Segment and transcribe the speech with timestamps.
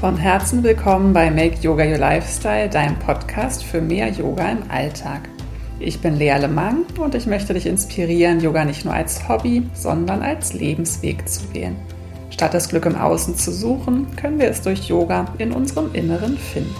[0.00, 5.28] Von Herzen willkommen bei Make Yoga Your Lifestyle, deinem Podcast für mehr Yoga im Alltag.
[5.78, 10.22] Ich bin Lea Lemang und ich möchte dich inspirieren, Yoga nicht nur als Hobby, sondern
[10.22, 11.76] als Lebensweg zu wählen.
[12.30, 16.38] Statt das Glück im Außen zu suchen, können wir es durch Yoga in unserem Inneren
[16.38, 16.74] finden.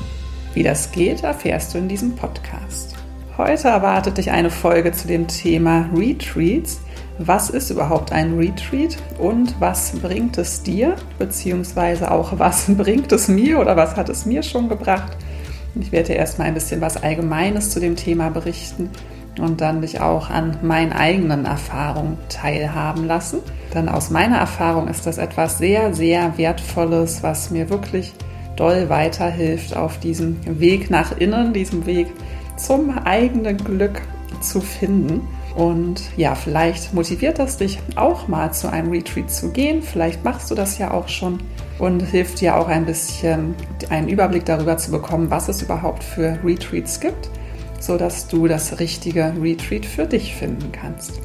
[0.55, 2.97] Wie das geht, erfährst du in diesem Podcast.
[3.37, 6.81] Heute erwartet dich eine Folge zu dem Thema Retreats.
[7.23, 13.29] Was ist überhaupt ein Retreat und was bringt es dir, beziehungsweise auch was bringt es
[13.29, 15.19] mir oder was hat es mir schon gebracht?
[15.79, 18.89] Ich werde dir erstmal ein bisschen was Allgemeines zu dem Thema berichten
[19.39, 23.41] und dann dich auch an meinen eigenen Erfahrungen teilhaben lassen.
[23.75, 28.15] Denn aus meiner Erfahrung ist das etwas sehr, sehr Wertvolles, was mir wirklich
[28.57, 32.07] doll weiterhilft auf diesem Weg nach innen, diesem Weg
[32.57, 34.01] zum eigenen Glück
[34.41, 35.21] zu finden.
[35.57, 39.83] Und ja, vielleicht motiviert das dich auch mal zu einem Retreat zu gehen.
[39.83, 41.41] Vielleicht machst du das ja auch schon
[41.79, 43.55] und hilft dir auch ein bisschen
[43.89, 47.31] einen Überblick darüber zu bekommen, was es überhaupt für Retreats gibt,
[47.81, 51.21] sodass du das richtige Retreat für dich finden kannst.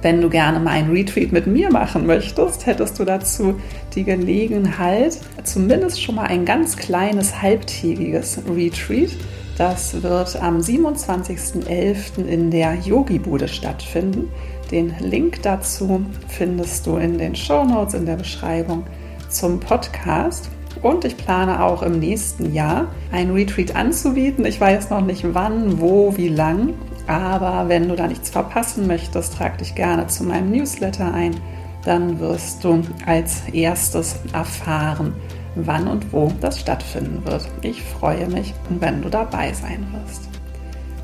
[0.00, 3.60] Wenn du gerne mal ein Retreat mit mir machen möchtest, hättest du dazu
[3.94, 9.10] die Gelegenheit, zumindest schon mal ein ganz kleines halbtägiges Retreat.
[9.58, 12.24] Das wird am 27.11.
[12.24, 14.30] in der Yogi-Bude stattfinden.
[14.70, 18.84] Den Link dazu findest du in den Show Notes in der Beschreibung
[19.28, 20.48] zum Podcast.
[20.80, 24.46] Und ich plane auch im nächsten Jahr ein Retreat anzubieten.
[24.46, 26.72] Ich weiß noch nicht wann, wo, wie lang.
[27.06, 31.36] Aber wenn du da nichts verpassen möchtest, trag dich gerne zu meinem Newsletter ein.
[31.84, 35.14] Dann wirst du als erstes erfahren,
[35.54, 37.48] wann und wo das stattfinden wird.
[37.62, 40.28] Ich freue mich, wenn du dabei sein wirst.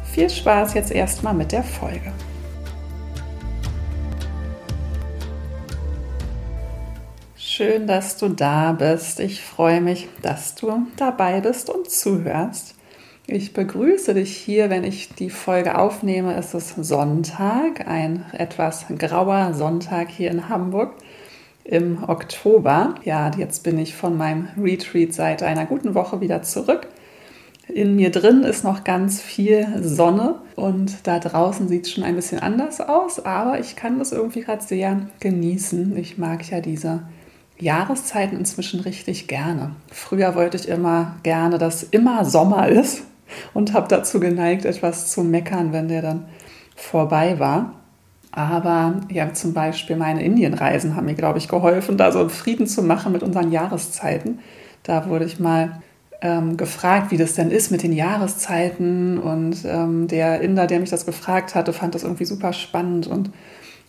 [0.04, 2.12] Viel Spaß jetzt erstmal mit der Folge.
[7.36, 9.20] Schön, dass du da bist.
[9.20, 12.76] Ich freue mich, dass du dabei bist und zuhörst.
[13.26, 16.34] Ich begrüße dich hier, wenn ich die Folge aufnehme.
[16.34, 20.94] Es ist Sonntag, ein etwas grauer Sonntag hier in Hamburg
[21.68, 22.94] im Oktober.
[23.04, 26.88] Ja, jetzt bin ich von meinem Retreat seit einer guten Woche wieder zurück.
[27.68, 32.16] In mir drin ist noch ganz viel Sonne und da draußen sieht es schon ein
[32.16, 35.94] bisschen anders aus, aber ich kann das irgendwie gerade sehr genießen.
[35.98, 37.02] Ich mag ja diese
[37.58, 39.72] Jahreszeiten inzwischen richtig gerne.
[39.92, 43.02] Früher wollte ich immer gerne, dass immer Sommer ist
[43.52, 46.24] und habe dazu geneigt, etwas zu meckern, wenn der dann
[46.74, 47.74] vorbei war.
[48.32, 52.82] Aber ja, zum Beispiel meine Indienreisen haben mir, glaube ich, geholfen, da so Frieden zu
[52.82, 54.40] machen mit unseren Jahreszeiten.
[54.82, 55.80] Da wurde ich mal
[56.20, 59.18] ähm, gefragt, wie das denn ist mit den Jahreszeiten.
[59.18, 63.30] Und ähm, der Inder, der mich das gefragt hatte, fand das irgendwie super spannend und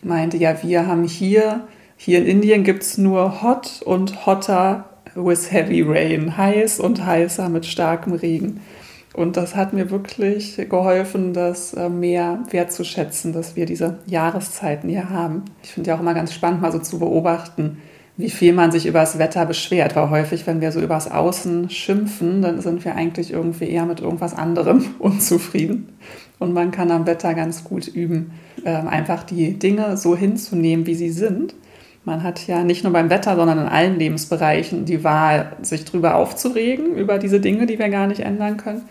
[0.02, 4.84] meinte, ja, wir haben hier, hier in Indien gibt es nur Hot und Hotter
[5.14, 8.60] with Heavy Rain, heiß und heißer mit starkem Regen.
[9.14, 15.10] Und das hat mir wirklich geholfen, das äh, mehr wertzuschätzen, dass wir diese Jahreszeiten hier
[15.10, 15.44] haben.
[15.62, 17.78] Ich finde ja auch immer ganz spannend, mal so zu beobachten,
[18.16, 19.96] wie viel man sich über das Wetter beschwert.
[19.96, 24.00] Weil häufig, wenn wir so übers Außen schimpfen, dann sind wir eigentlich irgendwie eher mit
[24.00, 25.88] irgendwas anderem unzufrieden.
[26.38, 28.32] Und man kann am Wetter ganz gut üben,
[28.64, 31.54] ähm, einfach die Dinge so hinzunehmen, wie sie sind.
[32.04, 36.16] Man hat ja nicht nur beim Wetter, sondern in allen Lebensbereichen die Wahl, sich drüber
[36.16, 38.82] aufzuregen, über diese Dinge, die wir gar nicht ändern können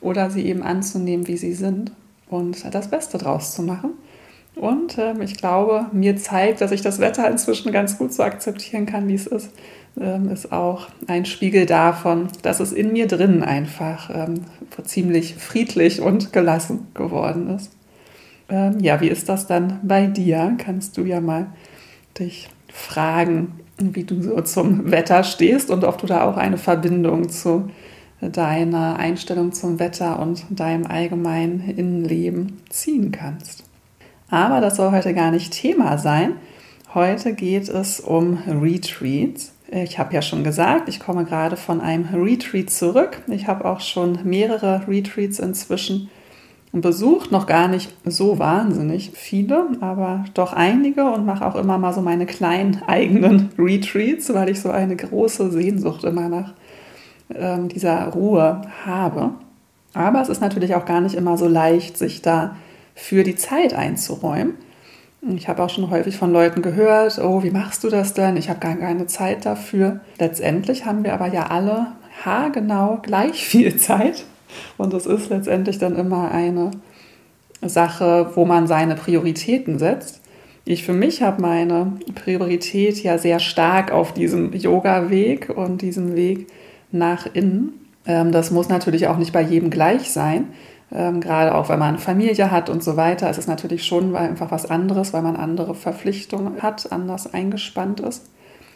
[0.00, 1.92] oder sie eben anzunehmen, wie sie sind
[2.28, 3.92] und das Beste draus zu machen.
[4.54, 8.86] Und ähm, ich glaube, mir zeigt, dass ich das Wetter inzwischen ganz gut so akzeptieren
[8.86, 9.50] kann, wie es ist,
[10.00, 14.44] ähm, ist auch ein Spiegel davon, dass es in mir drin einfach ähm,
[14.84, 17.70] ziemlich friedlich und gelassen geworden ist.
[18.48, 20.54] Ähm, ja, wie ist das dann bei dir?
[20.58, 21.46] Kannst du ja mal
[22.18, 27.28] dich fragen, wie du so zum Wetter stehst und ob du da auch eine Verbindung
[27.28, 27.70] zu
[28.20, 33.64] deine Einstellung zum Wetter und deinem allgemeinen Innenleben ziehen kannst.
[34.30, 36.34] Aber das soll heute gar nicht Thema sein.
[36.94, 39.52] Heute geht es um Retreats.
[39.70, 43.22] Ich habe ja schon gesagt, ich komme gerade von einem Retreat zurück.
[43.28, 46.10] Ich habe auch schon mehrere Retreats inzwischen
[46.72, 51.92] besucht, noch gar nicht so wahnsinnig viele, aber doch einige und mache auch immer mal
[51.92, 56.52] so meine kleinen eigenen Retreats, weil ich so eine große Sehnsucht immer nach
[57.34, 59.30] ähm, dieser Ruhe habe.
[59.94, 62.56] Aber es ist natürlich auch gar nicht immer so leicht, sich da
[62.94, 64.54] für die Zeit einzuräumen.
[65.34, 68.36] Ich habe auch schon häufig von Leuten gehört, oh, wie machst du das denn?
[68.36, 70.00] Ich habe gar keine Zeit dafür.
[70.18, 71.88] Letztendlich haben wir aber ja alle
[72.24, 74.24] haargenau gleich viel Zeit.
[74.76, 76.70] Und es ist letztendlich dann immer eine
[77.62, 80.20] Sache, wo man seine Prioritäten setzt.
[80.64, 86.46] Ich für mich habe meine Priorität ja sehr stark auf diesem Yoga-Weg und diesem Weg
[86.92, 87.72] nach innen.
[88.06, 90.48] Ähm, das muss natürlich auch nicht bei jedem gleich sein.
[90.92, 94.50] Ähm, gerade auch wenn man Familie hat und so weiter, ist es natürlich schon einfach
[94.50, 98.26] was anderes, weil man andere Verpflichtungen hat, anders eingespannt ist.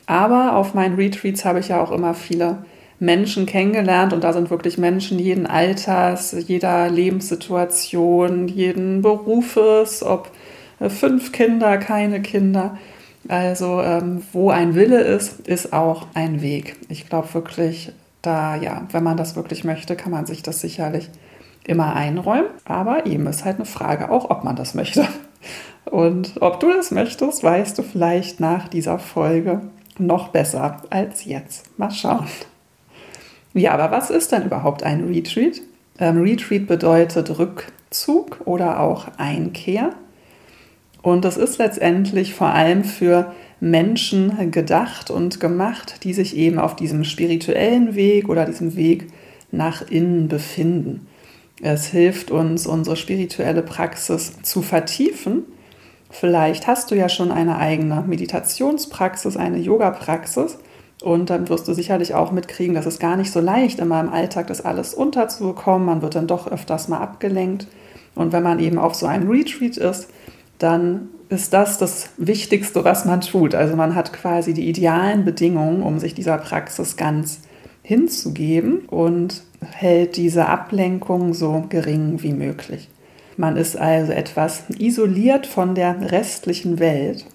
[0.06, 2.64] Aber auf meinen Retreats habe ich ja auch immer viele
[3.02, 10.30] Menschen kennengelernt und da sind wirklich Menschen jeden Alters, jeder Lebenssituation, jeden Berufes, ob
[10.78, 12.78] äh, fünf Kinder, keine Kinder.
[13.26, 16.76] Also ähm, wo ein Wille ist, ist auch ein Weg.
[16.88, 21.10] Ich glaube wirklich, da ja, wenn man das wirklich möchte, kann man sich das sicherlich
[21.66, 22.50] immer einräumen.
[22.64, 25.08] Aber eben ist halt eine Frage auch, ob man das möchte.
[25.86, 29.60] Und ob du das möchtest, weißt du vielleicht nach dieser Folge
[29.98, 31.76] noch besser als jetzt.
[31.78, 32.28] Mal schauen.
[33.54, 35.60] Ja, aber was ist denn überhaupt ein Retreat?
[35.98, 39.90] Ähm, Retreat bedeutet Rückzug oder auch Einkehr.
[41.02, 46.76] Und das ist letztendlich vor allem für Menschen gedacht und gemacht, die sich eben auf
[46.76, 49.08] diesem spirituellen Weg oder diesem Weg
[49.50, 51.06] nach innen befinden.
[51.60, 55.44] Es hilft uns, unsere spirituelle Praxis zu vertiefen.
[56.10, 60.58] Vielleicht hast du ja schon eine eigene Meditationspraxis, eine Yoga-Praxis.
[61.02, 64.08] Und dann wirst du sicherlich auch mitkriegen, dass es gar nicht so leicht immer im
[64.08, 65.86] Alltag das alles unterzubekommen.
[65.86, 67.66] Man wird dann doch öfters mal abgelenkt.
[68.14, 70.08] Und wenn man eben auf so einem Retreat ist,
[70.58, 73.54] dann ist das das Wichtigste, was man tut.
[73.54, 77.40] Also man hat quasi die idealen Bedingungen, um sich dieser Praxis ganz
[77.82, 82.88] hinzugeben und hält diese Ablenkung so gering wie möglich.
[83.36, 87.26] Man ist also etwas isoliert von der restlichen Welt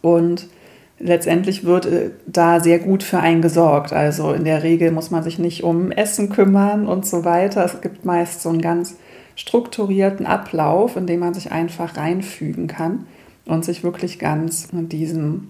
[0.00, 0.48] und
[0.98, 3.92] letztendlich wird äh, da sehr gut für einen gesorgt.
[3.92, 7.64] Also in der Regel muss man sich nicht um Essen kümmern und so weiter.
[7.64, 8.96] Es gibt meist so einen ganz
[9.34, 13.06] strukturierten Ablauf, in dem man sich einfach reinfügen kann
[13.44, 15.48] und sich wirklich ganz diesen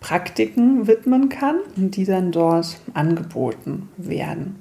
[0.00, 4.56] Praktiken widmen kann, die dann dort angeboten werden.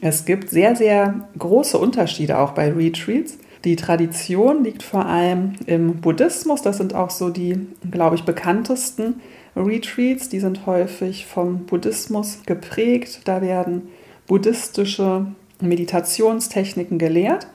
[0.00, 3.38] Es gibt sehr, sehr große Unterschiede auch bei Retreats.
[3.64, 6.60] Die Tradition liegt vor allem im Buddhismus.
[6.60, 9.20] Das sind auch so die, glaube ich, bekanntesten
[9.56, 10.28] Retreats.
[10.28, 13.20] Die sind häufig vom Buddhismus geprägt.
[13.24, 13.88] Da werden
[14.26, 15.26] buddhistische
[15.60, 17.46] Meditationstechniken gelehrt.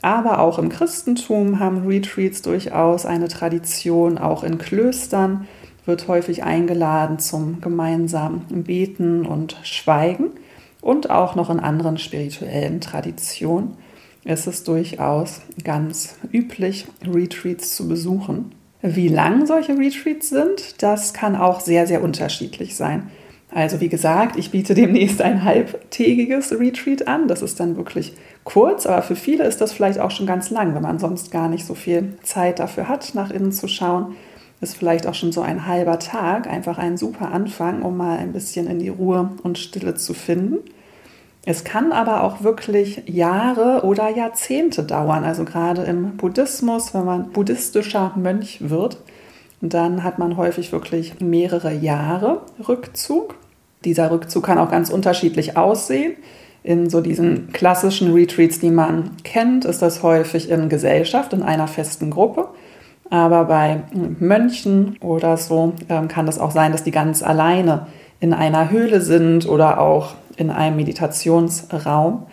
[0.00, 5.48] Aber auch im Christentum haben Retreats durchaus eine Tradition, auch in Klöstern
[5.86, 10.30] wird häufig eingeladen zum gemeinsamen Beten und Schweigen
[10.80, 13.76] und auch noch in anderen spirituellen Traditionen
[14.24, 18.52] ist es durchaus ganz üblich, Retreats zu besuchen.
[18.80, 23.10] Wie lang solche Retreats sind, das kann auch sehr, sehr unterschiedlich sein.
[23.50, 27.28] Also wie gesagt, ich biete demnächst ein halbtägiges Retreat an.
[27.28, 28.12] Das ist dann wirklich
[28.44, 31.48] kurz, aber für viele ist das vielleicht auch schon ganz lang, wenn man sonst gar
[31.48, 34.14] nicht so viel Zeit dafür hat, nach innen zu schauen
[34.60, 38.32] ist vielleicht auch schon so ein halber Tag einfach ein super Anfang, um mal ein
[38.32, 40.58] bisschen in die Ruhe und Stille zu finden.
[41.44, 45.24] Es kann aber auch wirklich Jahre oder Jahrzehnte dauern.
[45.24, 48.98] Also gerade im Buddhismus, wenn man buddhistischer Mönch wird,
[49.60, 53.34] dann hat man häufig wirklich mehrere Jahre Rückzug.
[53.84, 56.16] Dieser Rückzug kann auch ganz unterschiedlich aussehen.
[56.62, 61.68] In so diesen klassischen Retreats, die man kennt, ist das häufig in Gesellschaft, in einer
[61.68, 62.48] festen Gruppe.
[63.10, 63.82] Aber bei
[64.18, 67.86] Mönchen oder so ähm, kann das auch sein, dass die ganz alleine
[68.20, 72.26] in einer Höhle sind oder auch in einem Meditationsraum.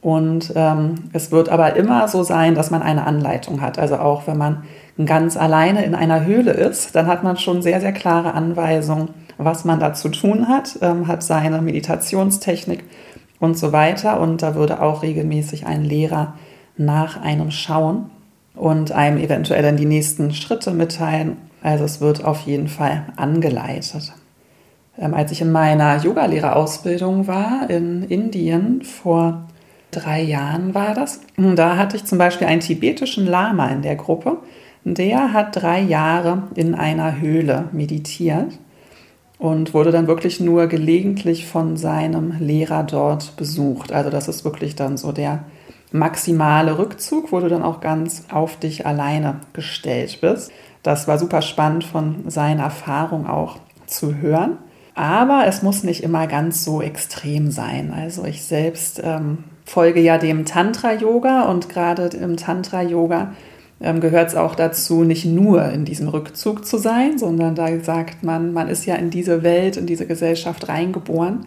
[0.00, 3.78] Und ähm, es wird aber immer so sein, dass man eine Anleitung hat.
[3.78, 4.62] Also auch wenn man
[5.04, 9.64] ganz alleine in einer Höhle ist, dann hat man schon sehr, sehr klare Anweisungen, was
[9.64, 12.84] man da zu tun hat, ähm, hat seine Meditationstechnik
[13.40, 14.20] und so weiter.
[14.20, 16.34] Und da würde auch regelmäßig ein Lehrer
[16.76, 18.10] nach einem schauen
[18.54, 21.36] und einem eventuell dann die nächsten Schritte mitteilen.
[21.62, 24.12] Also es wird auf jeden Fall angeleitet.
[24.98, 29.46] Ähm, als ich in meiner Yogalehrerausbildung war in Indien vor
[29.90, 34.38] drei Jahren war das, da hatte ich zum Beispiel einen tibetischen Lama in der Gruppe.
[34.84, 38.58] Der hat drei Jahre in einer Höhle meditiert
[39.38, 43.92] und wurde dann wirklich nur gelegentlich von seinem Lehrer dort besucht.
[43.92, 45.44] Also das ist wirklich dann so der
[45.92, 50.50] maximale Rückzug, wo du dann auch ganz auf dich alleine gestellt bist.
[50.82, 54.58] Das war super spannend von seiner Erfahrung auch zu hören.
[54.98, 57.94] Aber es muss nicht immer ganz so extrem sein.
[57.94, 63.32] Also ich selbst ähm, folge ja dem Tantra-Yoga und gerade im Tantra-Yoga
[63.80, 68.24] ähm, gehört es auch dazu, nicht nur in diesem Rückzug zu sein, sondern da sagt
[68.24, 71.46] man, man ist ja in diese Welt, in diese Gesellschaft reingeboren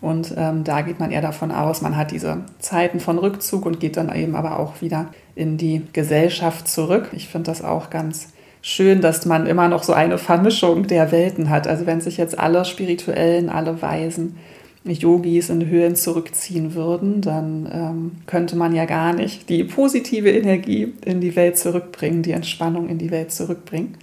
[0.00, 3.78] und ähm, da geht man eher davon aus, man hat diese Zeiten von Rückzug und
[3.78, 7.10] geht dann eben aber auch wieder in die Gesellschaft zurück.
[7.12, 8.28] Ich finde das auch ganz
[8.66, 11.68] schön, dass man immer noch so eine Vermischung der Welten hat.
[11.68, 14.36] Also wenn sich jetzt alle Spirituellen, alle Weisen
[14.84, 20.92] Yogis in Höhlen zurückziehen würden, dann ähm, könnte man ja gar nicht die positive Energie
[21.04, 23.96] in die Welt zurückbringen, die Entspannung in die Welt zurückbringen.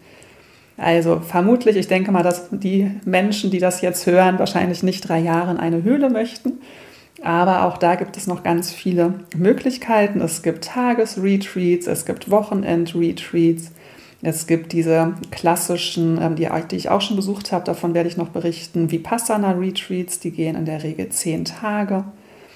[0.77, 5.19] Also vermutlich, ich denke mal, dass die Menschen, die das jetzt hören, wahrscheinlich nicht drei
[5.19, 6.53] Jahre in eine Höhle möchten.
[7.21, 10.21] Aber auch da gibt es noch ganz viele Möglichkeiten.
[10.21, 13.71] Es gibt Tagesretreats, es gibt Wochenendretreats,
[14.25, 18.29] es gibt diese klassischen, ähm, die, ich auch schon besucht habe, davon werde ich noch
[18.29, 22.05] berichten, Vipassana-Retreats, die gehen in der Regel zehn Tage.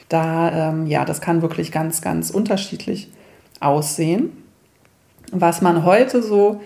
[0.07, 3.11] Da, ähm, ja, das kann wirklich ganz, ganz unterschiedlich
[3.59, 4.31] aussehen.
[5.33, 6.61] Was man heute so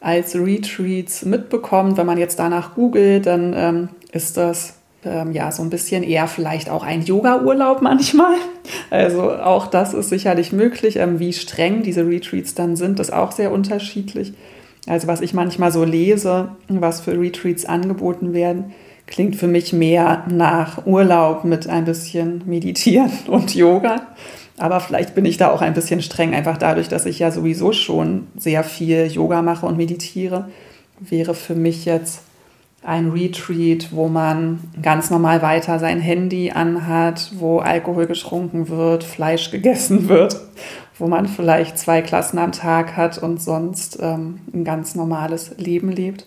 [0.00, 5.62] als Retreats mitbekommt, wenn man jetzt danach googelt, dann ähm, ist das ähm, ja so
[5.62, 8.34] ein bisschen eher vielleicht auch ein Yoga-Urlaub manchmal.
[8.90, 10.96] Also auch das ist sicherlich möglich.
[10.96, 14.32] Ähm, wie streng diese Retreats dann sind, ist auch sehr unterschiedlich.
[14.86, 18.72] Also was ich manchmal so lese, was für Retreats angeboten werden,
[19.06, 24.06] klingt für mich mehr nach Urlaub mit ein bisschen Meditieren und Yoga.
[24.56, 27.72] Aber vielleicht bin ich da auch ein bisschen streng, einfach dadurch, dass ich ja sowieso
[27.72, 30.48] schon sehr viel Yoga mache und meditiere,
[31.00, 32.20] wäre für mich jetzt
[32.84, 39.50] ein Retreat, wo man ganz normal weiter sein Handy anhat, wo Alkohol getrunken wird, Fleisch
[39.50, 40.38] gegessen wird,
[40.98, 45.90] wo man vielleicht zwei Klassen am Tag hat und sonst ähm, ein ganz normales Leben
[45.90, 46.26] lebt,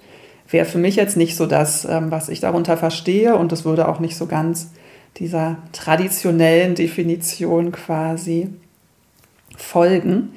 [0.50, 3.88] wäre für mich jetzt nicht so das, ähm, was ich darunter verstehe und es würde
[3.88, 4.72] auch nicht so ganz
[5.18, 8.50] dieser traditionellen Definition quasi
[9.56, 10.34] folgen.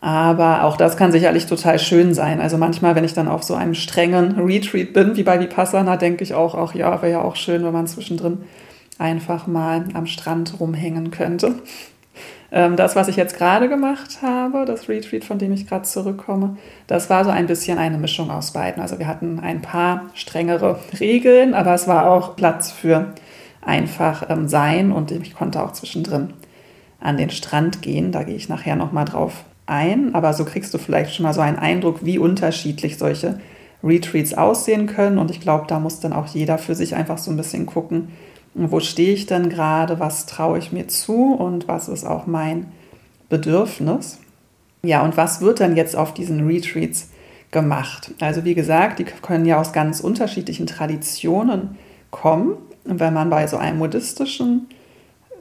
[0.00, 2.40] Aber auch das kann sicherlich total schön sein.
[2.40, 6.22] Also manchmal, wenn ich dann auf so einem strengen Retreat bin, wie bei Vipassana, denke
[6.22, 8.42] ich auch, auch ja, wäre ja auch schön, wenn man zwischendrin
[8.98, 11.54] einfach mal am Strand rumhängen könnte.
[12.52, 16.56] Ähm, das, was ich jetzt gerade gemacht habe, das Retreat, von dem ich gerade zurückkomme,
[16.86, 18.80] das war so ein bisschen eine Mischung aus beiden.
[18.80, 23.12] Also wir hatten ein paar strengere Regeln, aber es war auch Platz für
[23.62, 26.32] einfach ähm, sein und ich konnte auch zwischendrin
[27.00, 28.12] an den Strand gehen.
[28.12, 31.40] Da gehe ich nachher nochmal drauf ein, aber so kriegst du vielleicht schon mal so
[31.40, 33.40] einen Eindruck, wie unterschiedlich solche
[33.82, 35.18] Retreats aussehen können.
[35.18, 38.08] Und ich glaube, da muss dann auch jeder für sich einfach so ein bisschen gucken,
[38.54, 42.66] wo stehe ich denn gerade, was traue ich mir zu und was ist auch mein
[43.28, 44.18] Bedürfnis.
[44.82, 47.10] Ja, und was wird dann jetzt auf diesen Retreats
[47.50, 48.12] gemacht?
[48.20, 51.76] Also wie gesagt, die können ja aus ganz unterschiedlichen Traditionen
[52.10, 52.56] kommen.
[52.84, 54.68] Und wenn man bei so einem buddhistischen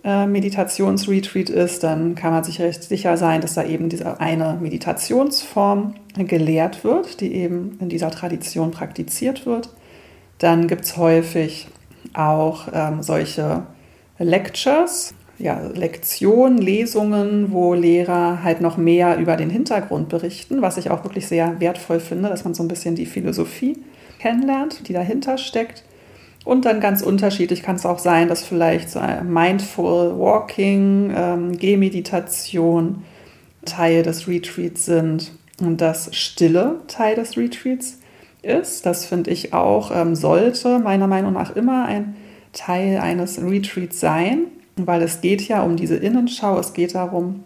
[0.05, 4.55] äh, Meditationsretreat ist, dann kann man sich recht sicher sein, dass da eben diese eine
[4.61, 9.69] Meditationsform gelehrt wird, die eben in dieser Tradition praktiziert wird.
[10.37, 11.67] Dann gibt es häufig
[12.13, 13.63] auch ähm, solche
[14.19, 20.91] Lectures, ja, Lektionen, Lesungen, wo Lehrer halt noch mehr über den Hintergrund berichten, was ich
[20.91, 23.77] auch wirklich sehr wertvoll finde, dass man so ein bisschen die Philosophie
[24.19, 25.83] kennenlernt, die dahinter steckt.
[26.45, 33.03] Und dann ganz unterschiedlich kann es auch sein, dass vielleicht so Mindful Walking, ähm, Gehmeditation
[33.65, 37.99] Teil des Retreats sind und das Stille Teil des Retreats
[38.43, 38.85] ist.
[38.85, 42.15] Das finde ich auch, ähm, sollte meiner Meinung nach immer ein
[42.53, 47.43] Teil eines Retreats sein, weil es geht ja um diese Innenschau, es geht darum,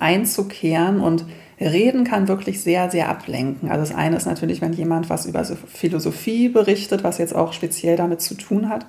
[0.00, 1.24] einzukehren und
[1.58, 3.70] Reden kann wirklich sehr, sehr ablenken.
[3.70, 7.96] Also das eine ist natürlich, wenn jemand was über Philosophie berichtet, was jetzt auch speziell
[7.96, 8.86] damit zu tun hat.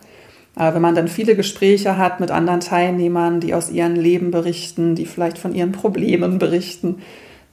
[0.56, 4.96] Aber wenn man dann viele Gespräche hat mit anderen Teilnehmern, die aus ihrem Leben berichten,
[4.96, 6.98] die vielleicht von ihren Problemen berichten,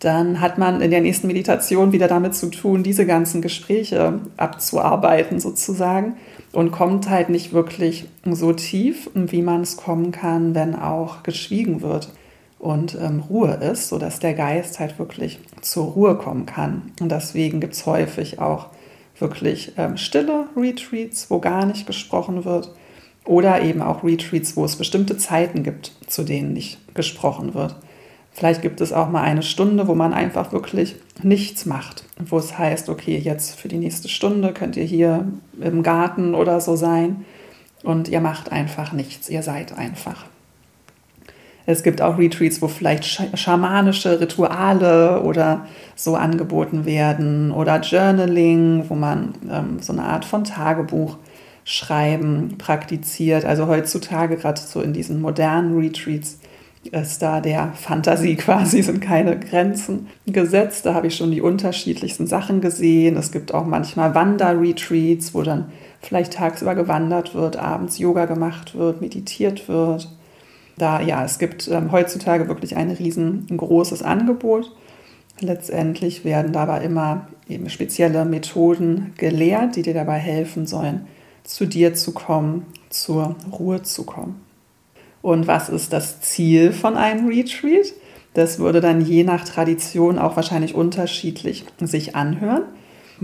[0.00, 5.38] dann hat man in der nächsten Meditation wieder damit zu tun, diese ganzen Gespräche abzuarbeiten
[5.38, 6.16] sozusagen
[6.52, 11.82] und kommt halt nicht wirklich so tief, wie man es kommen kann, wenn auch geschwiegen
[11.82, 12.08] wird
[12.58, 16.92] und ähm, Ruhe ist, sodass der Geist halt wirklich zur Ruhe kommen kann.
[17.00, 18.68] Und deswegen gibt es häufig auch
[19.18, 22.74] wirklich ähm, stille Retreats, wo gar nicht gesprochen wird.
[23.26, 27.76] Oder eben auch Retreats, wo es bestimmte Zeiten gibt, zu denen nicht gesprochen wird.
[28.32, 32.58] Vielleicht gibt es auch mal eine Stunde, wo man einfach wirklich nichts macht, wo es
[32.58, 35.26] heißt, okay, jetzt für die nächste Stunde könnt ihr hier
[35.60, 37.24] im Garten oder so sein
[37.84, 40.26] und ihr macht einfach nichts, ihr seid einfach.
[41.66, 43.04] Es gibt auch Retreats, wo vielleicht
[43.38, 45.66] schamanische Rituale oder
[45.96, 51.16] so angeboten werden oder Journaling, wo man ähm, so eine Art von Tagebuch
[51.64, 53.46] schreiben praktiziert.
[53.46, 56.38] Also heutzutage, gerade so in diesen modernen Retreats,
[56.92, 60.84] ist da der Fantasie quasi, sind keine Grenzen gesetzt.
[60.84, 63.16] Da habe ich schon die unterschiedlichsten Sachen gesehen.
[63.16, 69.00] Es gibt auch manchmal Wanderretreats, wo dann vielleicht tagsüber gewandert wird, abends Yoga gemacht wird,
[69.00, 70.10] meditiert wird
[70.76, 74.74] da ja, es gibt ähm, heutzutage wirklich ein riesengroßes Angebot.
[75.40, 81.06] Letztendlich werden dabei immer eben spezielle Methoden gelehrt, die dir dabei helfen sollen,
[81.42, 84.40] zu dir zu kommen, zur Ruhe zu kommen.
[85.22, 87.92] Und was ist das Ziel von einem Retreat?
[88.34, 92.64] Das würde dann je nach Tradition auch wahrscheinlich unterschiedlich sich anhören.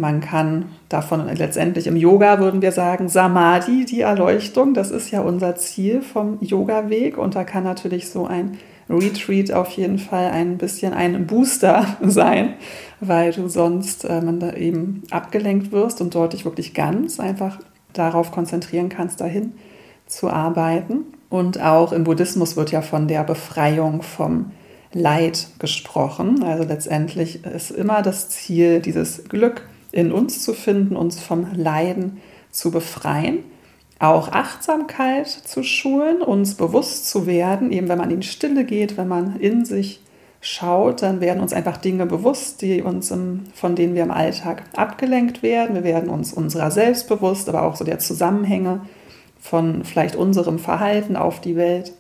[0.01, 5.21] Man kann davon letztendlich im Yoga würden wir sagen, Samadhi, die Erleuchtung, das ist ja
[5.21, 7.19] unser Ziel vom Yoga-Weg.
[7.19, 8.57] Und da kann natürlich so ein
[8.89, 12.55] Retreat auf jeden Fall ein bisschen ein Booster sein,
[13.01, 14.23] weil du sonst äh,
[14.57, 17.59] eben abgelenkt wirst und dort dich wirklich ganz einfach
[17.93, 19.53] darauf konzentrieren kannst, dahin
[20.07, 21.05] zu arbeiten.
[21.29, 24.53] Und auch im Buddhismus wird ja von der Befreiung vom
[24.95, 26.43] Leid gesprochen.
[26.43, 32.21] Also letztendlich ist immer das Ziel, dieses Glück in uns zu finden, uns vom Leiden
[32.51, 33.39] zu befreien.
[33.99, 39.09] Auch Achtsamkeit zu schulen, uns bewusst zu werden, eben wenn man in Stille geht, wenn
[39.09, 40.01] man in sich
[40.41, 44.63] schaut, dann werden uns einfach Dinge bewusst, die uns im, von denen wir im Alltag
[44.75, 45.75] abgelenkt werden.
[45.75, 48.81] Wir werden uns unserer selbst bewusst, aber auch so der Zusammenhänge
[49.39, 51.93] von vielleicht unserem Verhalten auf die Welt.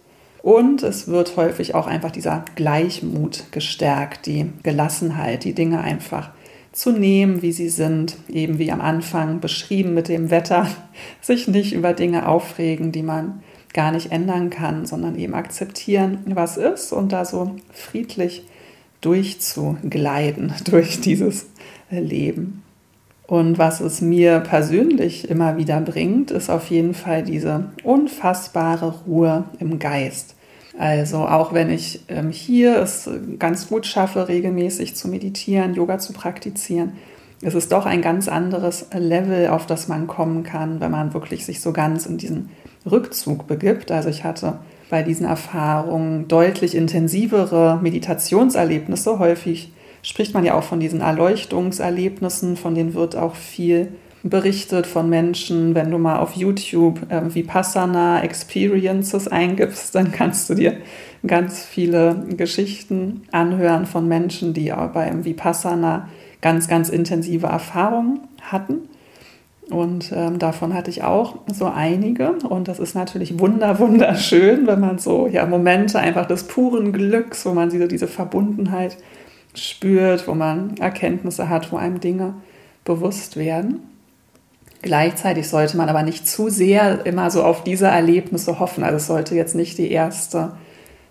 [0.42, 6.30] Und es wird häufig auch einfach dieser Gleichmut gestärkt, die Gelassenheit, die Dinge einfach
[6.72, 10.66] zu nehmen, wie sie sind, eben wie am Anfang beschrieben mit dem Wetter,
[11.20, 16.56] sich nicht über Dinge aufregen, die man gar nicht ändern kann, sondern eben akzeptieren, was
[16.56, 18.44] ist und da so friedlich
[19.00, 21.46] durchzugleiten durch dieses
[21.90, 22.62] Leben.
[23.26, 29.44] Und was es mir persönlich immer wieder bringt, ist auf jeden Fall diese unfassbare Ruhe
[29.60, 30.34] im Geist.
[30.80, 33.06] Also auch wenn ich ähm, hier es
[33.38, 36.92] ganz gut schaffe, regelmäßig zu meditieren, Yoga zu praktizieren,
[37.42, 41.44] ist es doch ein ganz anderes Level, auf das man kommen kann, wenn man wirklich
[41.44, 42.48] sich so ganz in diesen
[42.90, 43.90] Rückzug begibt.
[43.90, 49.18] Also ich hatte bei diesen Erfahrungen deutlich intensivere Meditationserlebnisse.
[49.18, 53.88] Häufig spricht man ja auch von diesen Erleuchtungserlebnissen, von denen wird auch viel
[54.22, 55.74] berichtet von Menschen.
[55.74, 60.76] Wenn du mal auf YouTube äh, Vipassana Experiences eingibst, dann kannst du dir
[61.26, 66.08] ganz viele Geschichten anhören von Menschen, die beim Vipassana
[66.40, 68.88] ganz, ganz intensive Erfahrungen hatten.
[69.70, 72.32] Und ähm, davon hatte ich auch so einige.
[72.32, 77.46] Und das ist natürlich wunder, wunderschön, wenn man so ja, Momente einfach des puren Glücks,
[77.46, 78.96] wo man diese, diese Verbundenheit
[79.54, 82.34] spürt, wo man Erkenntnisse hat, wo einem Dinge
[82.84, 83.80] bewusst werden.
[84.82, 88.82] Gleichzeitig sollte man aber nicht zu sehr immer so auf diese Erlebnisse hoffen.
[88.82, 90.52] Also es sollte jetzt nicht die erste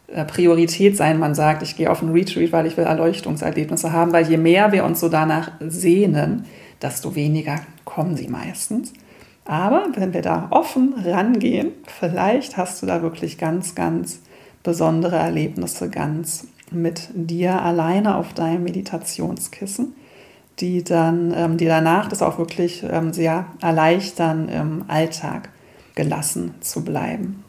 [0.08, 1.20] äh, Priorität sein.
[1.20, 4.72] Man sagt, ich gehe auf ein Retreat, weil ich will Erleuchtungserlebnisse haben, weil je mehr
[4.72, 6.46] wir uns so danach sehnen,
[6.82, 8.94] desto weniger kommen sie meistens.
[9.46, 14.22] Aber wenn wir da offen rangehen, vielleicht hast du da wirklich ganz, ganz
[14.64, 19.94] besondere Erlebnisse ganz mit dir alleine auf deinem Meditationskissen,
[20.60, 25.50] die dann, ähm, die danach das auch wirklich ähm, sehr erleichtern, im Alltag
[25.96, 27.44] gelassen zu bleiben.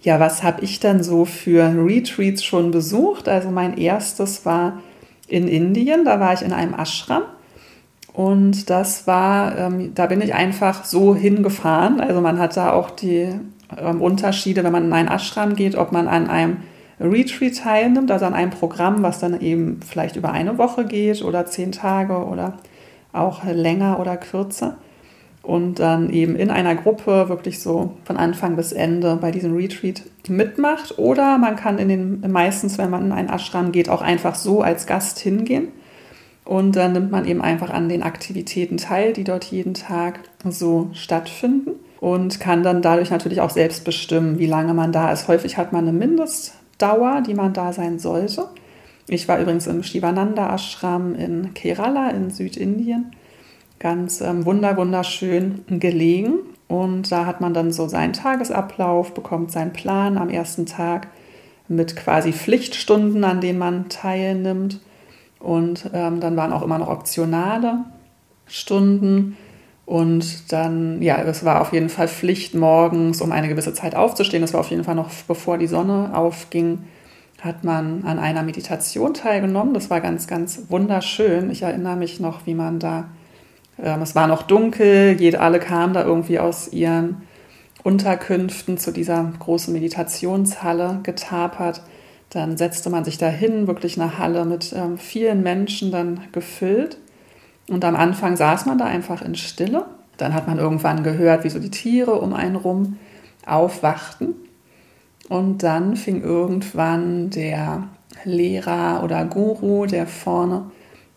[0.00, 3.28] Ja, was habe ich dann so für Retreats schon besucht?
[3.28, 4.80] Also mein erstes war
[5.28, 7.22] in Indien, da war ich in einem Ashram
[8.12, 12.00] und das war, ähm, da bin ich einfach so hingefahren.
[12.00, 13.28] Also man hat da auch die
[13.76, 16.58] ähm, Unterschiede, wenn man in einen Ashram geht, ob man an einem
[17.10, 21.46] Retreat teilnimmt, also an einem Programm, was dann eben vielleicht über eine Woche geht oder
[21.46, 22.54] zehn Tage oder
[23.12, 24.76] auch länger oder kürzer.
[25.42, 30.02] Und dann eben in einer Gruppe wirklich so von Anfang bis Ende bei diesem Retreat
[30.26, 30.98] mitmacht.
[30.98, 34.62] Oder man kann in den meistens, wenn man in einen Ashram geht, auch einfach so
[34.62, 35.68] als Gast hingehen.
[36.46, 40.90] Und dann nimmt man eben einfach an den Aktivitäten teil, die dort jeden Tag so
[40.92, 45.26] stattfinden und kann dann dadurch natürlich auch selbst bestimmen, wie lange man da ist.
[45.26, 45.96] Häufig hat man eine
[46.74, 48.48] Mindestdauer, die man da sein sollte.
[49.06, 53.12] Ich war übrigens im Shivananda Ashram in Kerala in Südindien,
[53.78, 56.38] ganz ähm, wunder wunderschön gelegen.
[56.66, 61.08] Und da hat man dann so seinen Tagesablauf, bekommt seinen Plan am ersten Tag
[61.68, 64.80] mit quasi Pflichtstunden, an denen man teilnimmt
[65.38, 67.84] und ähm, dann waren auch immer noch optionale
[68.46, 69.36] Stunden.
[69.86, 74.40] Und dann, ja, es war auf jeden Fall Pflicht, morgens um eine gewisse Zeit aufzustehen.
[74.40, 76.84] Das war auf jeden Fall noch bevor die Sonne aufging,
[77.42, 79.74] hat man an einer Meditation teilgenommen.
[79.74, 81.50] Das war ganz, ganz wunderschön.
[81.50, 83.08] Ich erinnere mich noch, wie man da,
[83.82, 87.22] ähm, es war noch dunkel, jede, alle kamen da irgendwie aus ihren
[87.82, 91.82] Unterkünften zu dieser großen Meditationshalle getapert.
[92.30, 96.96] Dann setzte man sich dahin, wirklich eine Halle mit ähm, vielen Menschen dann gefüllt.
[97.68, 99.86] Und am Anfang saß man da einfach in Stille.
[100.16, 102.98] Dann hat man irgendwann gehört, wie so die Tiere um einen rum
[103.46, 104.34] aufwachten.
[105.28, 107.84] Und dann fing irgendwann der
[108.24, 110.70] Lehrer oder Guru, der vorne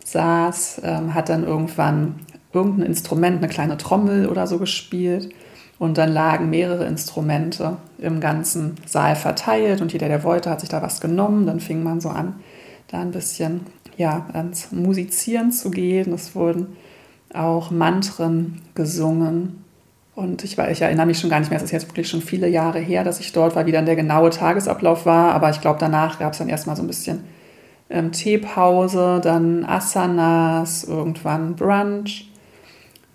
[0.03, 2.15] saß, ähm, hat dann irgendwann
[2.53, 5.29] irgendein Instrument, eine kleine Trommel oder so gespielt.
[5.79, 10.69] Und dann lagen mehrere Instrumente im ganzen Saal verteilt und jeder, der wollte, hat sich
[10.69, 11.45] da was genommen.
[11.45, 12.35] Dann fing man so an,
[12.87, 13.61] da ein bisschen
[13.97, 16.13] ja, ans Musizieren zu gehen.
[16.13, 16.77] Es wurden
[17.33, 19.63] auch Mantren gesungen.
[20.15, 22.21] Und ich, war, ich erinnere mich schon gar nicht mehr, es ist jetzt wirklich schon
[22.21, 25.33] viele Jahre her, dass ich dort war, wie dann der genaue Tagesablauf war.
[25.33, 27.23] Aber ich glaube, danach gab es dann erstmal so ein bisschen
[27.89, 32.31] ähm, Teepause, dann Asanas, irgendwann Brunch.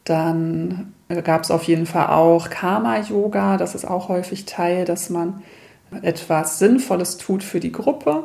[0.05, 0.93] Dann
[1.25, 3.57] gab es auf jeden Fall auch Karma-Yoga.
[3.57, 5.43] Das ist auch häufig Teil, dass man
[6.03, 8.25] etwas Sinnvolles tut für die Gruppe.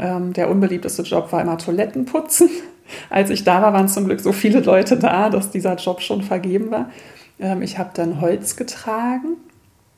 [0.00, 2.48] Ähm, der unbeliebteste Job war immer Toiletten putzen.
[3.10, 6.22] Als ich da war, waren zum Glück so viele Leute da, dass dieser Job schon
[6.22, 6.90] vergeben war.
[7.38, 9.36] Ähm, ich habe dann Holz getragen,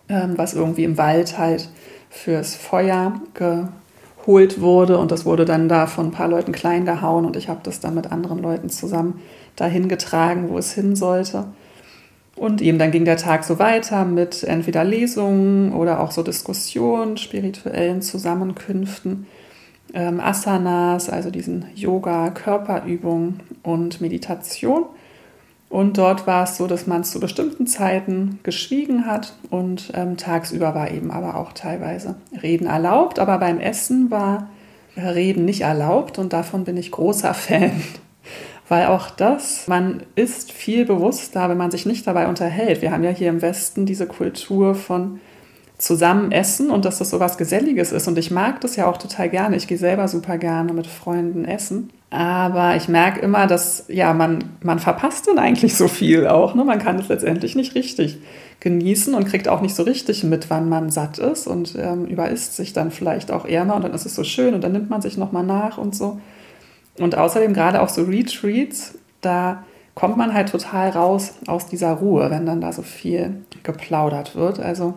[0.08, 1.68] ähm, was irgendwie im Wald halt
[2.10, 7.24] fürs Feuer geholt wurde und das wurde dann da von ein paar Leuten klein gehauen
[7.24, 9.20] und ich habe das dann mit anderen Leuten zusammen
[9.56, 11.46] dahin getragen, wo es hin sollte.
[12.36, 17.16] Und eben dann ging der Tag so weiter mit entweder Lesungen oder auch so Diskussionen,
[17.16, 19.26] spirituellen Zusammenkünften,
[19.94, 24.84] ähm, Asanas, also diesen Yoga, Körperübungen und Meditation.
[25.68, 30.74] Und dort war es so, dass man zu bestimmten Zeiten geschwiegen hat und ähm, tagsüber
[30.74, 33.18] war eben aber auch teilweise Reden erlaubt.
[33.18, 34.48] Aber beim Essen war
[34.96, 37.82] Reden nicht erlaubt und davon bin ich großer Fan
[38.68, 42.82] weil auch das, man ist viel bewusster, wenn man sich nicht dabei unterhält.
[42.82, 45.20] Wir haben ja hier im Westen diese Kultur von
[45.78, 48.08] zusammen essen und dass das so was Geselliges ist.
[48.08, 49.56] Und ich mag das ja auch total gerne.
[49.56, 51.90] Ich gehe selber super gerne mit Freunden essen.
[52.08, 56.54] Aber ich merke immer, dass ja, man, man verpasst dann eigentlich so viel auch.
[56.54, 56.64] Ne?
[56.64, 58.18] Man kann es letztendlich nicht richtig
[58.60, 62.56] genießen und kriegt auch nicht so richtig mit, wann man satt ist und ähm, überisst
[62.56, 64.88] sich dann vielleicht auch eher mal und dann ist es so schön und dann nimmt
[64.88, 66.18] man sich nochmal nach und so.
[66.98, 72.30] Und außerdem gerade auch so Retreats, da kommt man halt total raus aus dieser Ruhe,
[72.30, 74.58] wenn dann da so viel geplaudert wird.
[74.58, 74.94] Also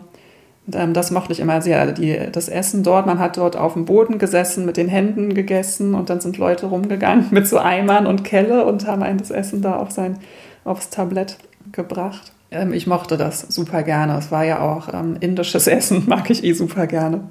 [0.66, 1.92] das mochte ich immer sehr.
[1.92, 5.94] Die, das Essen dort, man hat dort auf dem Boden gesessen, mit den Händen gegessen
[5.94, 9.62] und dann sind Leute rumgegangen mit so Eimern und Kelle und haben ein das Essen
[9.62, 10.18] da auf sein,
[10.64, 11.38] aufs Tablett
[11.72, 12.32] gebracht.
[12.50, 14.16] Ähm, ich mochte das super gerne.
[14.18, 17.28] Es war ja auch ähm, indisches Essen, mag ich eh super gerne.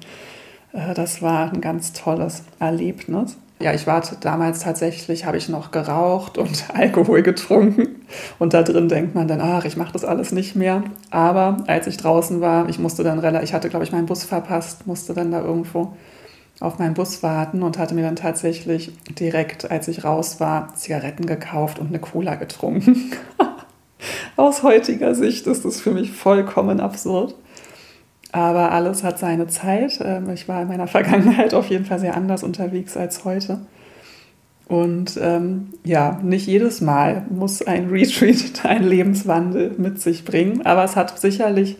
[0.72, 5.70] Äh, das war ein ganz tolles Erlebnis ja, ich war damals tatsächlich, habe ich noch
[5.70, 8.06] geraucht und Alkohol getrunken.
[8.38, 10.82] Und da drin denkt man dann, ach, ich mache das alles nicht mehr.
[11.10, 14.24] Aber als ich draußen war, ich musste dann relativ, ich hatte, glaube ich, meinen Bus
[14.24, 15.94] verpasst, musste dann da irgendwo
[16.60, 21.26] auf meinen Bus warten und hatte mir dann tatsächlich direkt, als ich raus war, Zigaretten
[21.26, 23.12] gekauft und eine Cola getrunken.
[24.36, 27.34] Aus heutiger Sicht ist das für mich vollkommen absurd.
[28.32, 30.00] Aber alles hat seine Zeit.
[30.02, 33.60] Ähm, ich war in meiner Vergangenheit auf jeden Fall sehr anders unterwegs als heute.
[34.70, 40.84] Und ähm, ja, nicht jedes Mal muss ein Retreat einen Lebenswandel mit sich bringen, aber
[40.84, 41.76] es hat sicherlich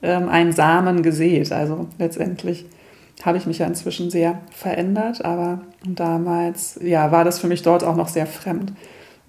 [0.00, 1.52] ähm, einen Samen gesät.
[1.52, 2.64] Also letztendlich
[3.22, 7.84] habe ich mich ja inzwischen sehr verändert, aber damals ja, war das für mich dort
[7.84, 8.72] auch noch sehr fremd.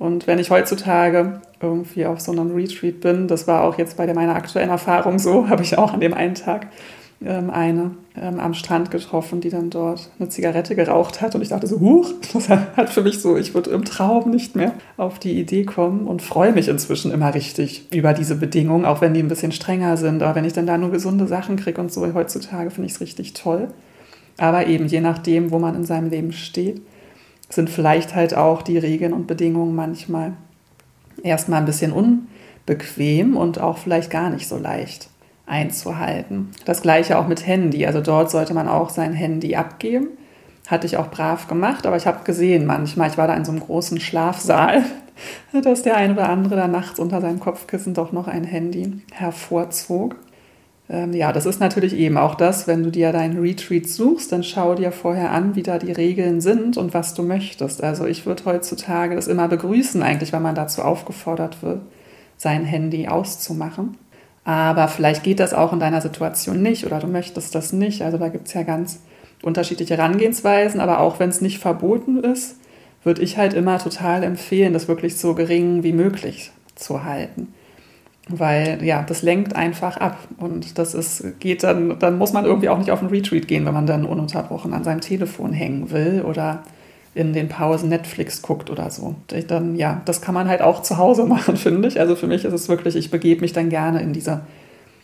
[0.01, 4.11] Und wenn ich heutzutage irgendwie auf so einem Retreat bin, das war auch jetzt bei
[4.11, 6.65] meiner aktuellen Erfahrung so, habe ich auch an dem einen Tag
[7.23, 11.35] ähm, eine ähm, am Strand getroffen, die dann dort eine Zigarette geraucht hat.
[11.35, 14.55] Und ich dachte so, huch, das hat für mich so, ich würde im Traum nicht
[14.55, 19.01] mehr auf die Idee kommen und freue mich inzwischen immer richtig über diese Bedingungen, auch
[19.01, 20.23] wenn die ein bisschen strenger sind.
[20.23, 23.01] Aber wenn ich dann da nur gesunde Sachen kriege und so, heutzutage finde ich es
[23.01, 23.67] richtig toll.
[24.39, 26.81] Aber eben je nachdem, wo man in seinem Leben steht
[27.51, 30.33] sind vielleicht halt auch die Regeln und Bedingungen manchmal
[31.23, 35.09] erstmal ein bisschen unbequem und auch vielleicht gar nicht so leicht
[35.45, 36.51] einzuhalten.
[36.65, 37.85] Das gleiche auch mit Handy.
[37.85, 40.07] Also dort sollte man auch sein Handy abgeben.
[40.67, 43.51] Hatte ich auch brav gemacht, aber ich habe gesehen manchmal, ich war da in so
[43.51, 44.83] einem großen Schlafsaal,
[45.63, 50.15] dass der ein oder andere da nachts unter seinem Kopfkissen doch noch ein Handy hervorzog.
[50.91, 54.43] Ähm, ja, das ist natürlich eben auch das, wenn du dir deinen Retreat suchst, dann
[54.43, 57.81] schau dir vorher an, wie da die Regeln sind und was du möchtest.
[57.81, 61.79] Also ich würde heutzutage das immer begrüßen, eigentlich, wenn man dazu aufgefordert wird,
[62.35, 63.97] sein Handy auszumachen.
[64.43, 68.01] Aber vielleicht geht das auch in deiner Situation nicht oder du möchtest das nicht.
[68.01, 68.99] Also da gibt es ja ganz
[69.43, 72.57] unterschiedliche Herangehensweisen, aber auch wenn es nicht verboten ist,
[73.03, 77.53] würde ich halt immer total empfehlen, das wirklich so gering wie möglich zu halten
[78.29, 82.69] weil ja, das lenkt einfach ab und das ist, geht dann, dann muss man irgendwie
[82.69, 86.21] auch nicht auf einen Retreat gehen, wenn man dann ununterbrochen an seinem Telefon hängen will
[86.21, 86.63] oder
[87.13, 89.15] in den Pausen Netflix guckt oder so.
[89.47, 91.99] Dann, ja, das kann man halt auch zu Hause machen, finde ich.
[91.99, 94.41] Also für mich ist es wirklich, ich begebe mich dann gerne in diese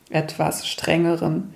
[0.10, 1.54] etwas strengeren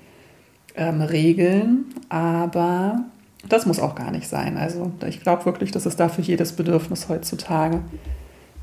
[0.76, 3.06] ähm, Regeln, aber
[3.48, 4.58] das muss auch gar nicht sein.
[4.58, 7.82] Also ich glaube wirklich, dass es da für jedes Bedürfnis heutzutage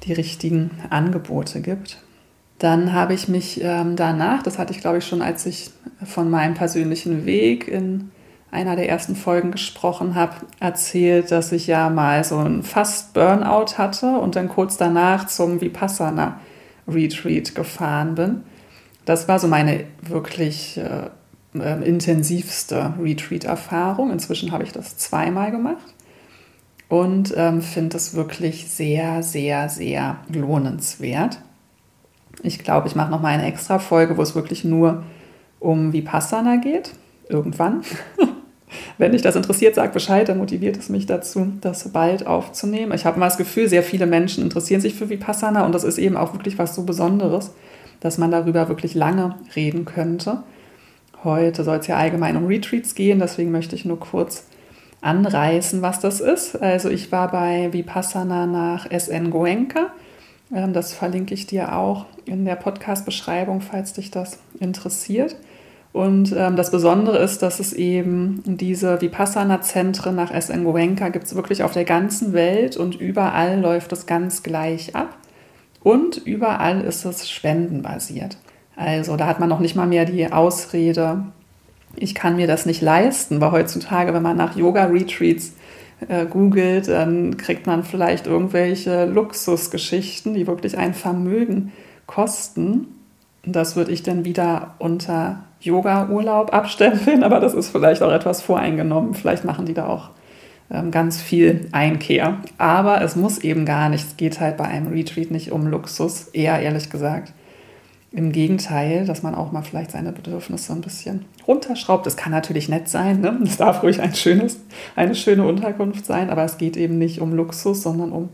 [0.05, 1.99] die richtigen Angebote gibt.
[2.59, 5.71] Dann habe ich mich ähm, danach, das hatte ich glaube ich schon, als ich
[6.05, 8.11] von meinem persönlichen Weg in
[8.51, 13.77] einer der ersten Folgen gesprochen habe, erzählt, dass ich ja mal so ein fast Burnout
[13.77, 16.41] hatte und dann kurz danach zum Vipassana
[16.89, 18.43] Retreat gefahren bin.
[19.05, 21.11] Das war so meine wirklich äh,
[21.59, 24.11] äh, intensivste Retreat-Erfahrung.
[24.11, 25.95] Inzwischen habe ich das zweimal gemacht
[26.89, 31.39] und ähm, finde es wirklich sehr, sehr, sehr lohnenswert.
[32.43, 35.03] Ich glaube, ich mache noch mal eine extra Folge, wo es wirklich nur
[35.59, 36.93] um Vipassana geht.
[37.29, 37.83] Irgendwann.
[38.99, 42.93] Wenn dich das interessiert, sag Bescheid, dann motiviert es mich dazu, das bald aufzunehmen.
[42.93, 45.99] Ich habe mal das Gefühl, sehr viele Menschen interessieren sich für Vipassana und das ist
[45.99, 47.53] eben auch wirklich was so Besonderes,
[48.01, 50.43] dass man darüber wirklich lange reden könnte.
[51.25, 54.45] Heute soll es ja allgemein um Retreats gehen, deswegen möchte ich nur kurz
[55.01, 56.61] anreißen, was das ist.
[56.61, 59.93] Also ich war bei Vipassana nach SN Goenka.
[60.53, 65.37] Ähm, das verlinke ich dir auch in der Podcast-Beschreibung, falls dich das interessiert.
[65.93, 71.35] Und ähm, das Besondere ist, dass es eben diese Vipassana-Zentren nach SN Goenka gibt es
[71.35, 75.17] wirklich auf der ganzen Welt und überall läuft es ganz gleich ab.
[75.83, 78.37] Und überall ist es spendenbasiert.
[78.77, 81.25] Also da hat man noch nicht mal mehr die Ausrede,
[81.97, 85.53] ich kann mir das nicht leisten, weil heutzutage, wenn man nach Yoga-Retreats
[86.07, 91.73] äh, googelt, dann kriegt man vielleicht irgendwelche Luxusgeschichten, die wirklich ein Vermögen
[92.07, 92.87] kosten.
[93.45, 99.15] Das würde ich dann wieder unter Yoga-Urlaub abstempeln, aber das ist vielleicht auch etwas voreingenommen.
[99.15, 100.11] Vielleicht machen die da auch
[100.71, 102.39] ähm, ganz viel Einkehr.
[102.59, 104.07] Aber es muss eben gar nicht.
[104.07, 107.33] Es geht halt bei einem Retreat nicht um Luxus, eher ehrlich gesagt
[108.11, 112.07] im Gegenteil, dass man auch mal vielleicht seine Bedürfnisse ein bisschen runterschraubt.
[112.07, 113.39] Das kann natürlich nett sein, ne?
[113.43, 114.61] das darf ruhig ein schönes,
[114.97, 118.31] eine schöne Unterkunft sein, aber es geht eben nicht um Luxus, sondern um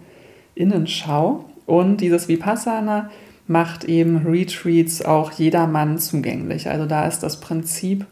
[0.55, 1.45] Innenschau.
[1.67, 3.11] Und dieses Vipassana
[3.47, 6.69] macht eben Retreats auch jedermann zugänglich.
[6.69, 8.07] Also da ist das Prinzip,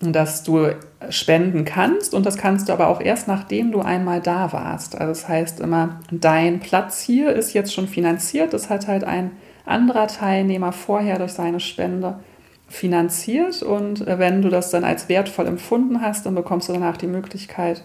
[0.00, 0.68] dass du
[1.10, 4.94] spenden kannst und das kannst du aber auch erst nachdem du einmal da warst.
[4.94, 9.32] Also das heißt immer, dein Platz hier ist jetzt schon finanziert, das hat halt ein
[9.68, 12.18] anderer Teilnehmer vorher durch seine Spende
[12.68, 13.62] finanziert.
[13.62, 17.06] Und äh, wenn du das dann als wertvoll empfunden hast, dann bekommst du danach die
[17.06, 17.82] Möglichkeit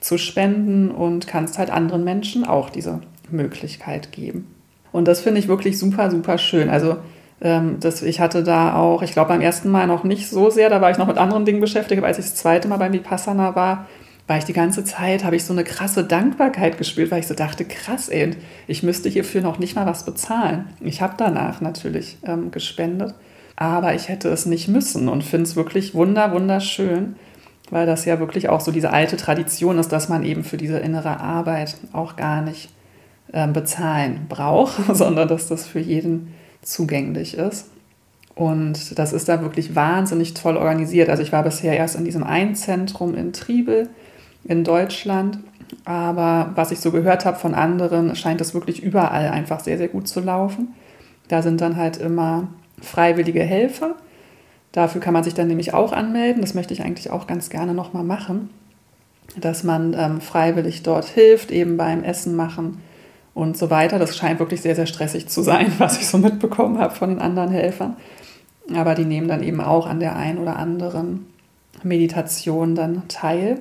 [0.00, 4.52] zu spenden und kannst halt anderen Menschen auch diese Möglichkeit geben.
[4.90, 6.68] Und das finde ich wirklich super, super schön.
[6.68, 6.96] Also
[7.40, 10.68] ähm, das, ich hatte da auch, ich glaube beim ersten Mal noch nicht so sehr,
[10.68, 12.92] da war ich noch mit anderen Dingen beschäftigt, aber als ich das zweite Mal beim
[12.92, 13.86] Vipassana war,
[14.32, 17.34] war ich die ganze Zeit, habe ich so eine krasse Dankbarkeit gespürt, weil ich so
[17.34, 18.30] dachte, krass, ey,
[18.66, 20.70] ich müsste hierfür noch nicht mal was bezahlen.
[20.80, 23.14] Ich habe danach natürlich ähm, gespendet,
[23.56, 27.16] aber ich hätte es nicht müssen und finde es wirklich wunder, wunderschön,
[27.68, 30.78] weil das ja wirklich auch so diese alte Tradition ist, dass man eben für diese
[30.78, 32.70] innere Arbeit auch gar nicht
[33.34, 37.66] ähm, bezahlen braucht, sondern dass das für jeden zugänglich ist.
[38.34, 41.10] Und das ist da wirklich wahnsinnig toll organisiert.
[41.10, 43.90] Also ich war bisher erst in diesem einen Zentrum in Triebel
[44.44, 45.38] in Deutschland.
[45.84, 49.88] Aber was ich so gehört habe von anderen, scheint es wirklich überall einfach sehr, sehr
[49.88, 50.74] gut zu laufen.
[51.28, 52.48] Da sind dann halt immer
[52.80, 53.96] freiwillige Helfer.
[54.72, 56.42] Dafür kann man sich dann nämlich auch anmelden.
[56.42, 58.50] Das möchte ich eigentlich auch ganz gerne nochmal machen,
[59.38, 62.78] dass man ähm, freiwillig dort hilft, eben beim Essen machen
[63.34, 63.98] und so weiter.
[63.98, 67.18] Das scheint wirklich sehr, sehr stressig zu sein, was ich so mitbekommen habe von den
[67.18, 67.96] anderen Helfern.
[68.74, 71.26] Aber die nehmen dann eben auch an der einen oder anderen
[71.82, 73.60] Meditation dann teil.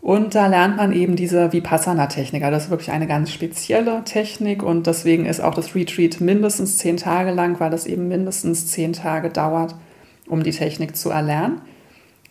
[0.00, 2.42] Und da lernt man eben diese Vipassana-Technik.
[2.44, 6.78] Also das ist wirklich eine ganz spezielle Technik und deswegen ist auch das Retreat mindestens
[6.78, 9.74] zehn Tage lang, weil es eben mindestens zehn Tage dauert,
[10.28, 11.60] um die Technik zu erlernen.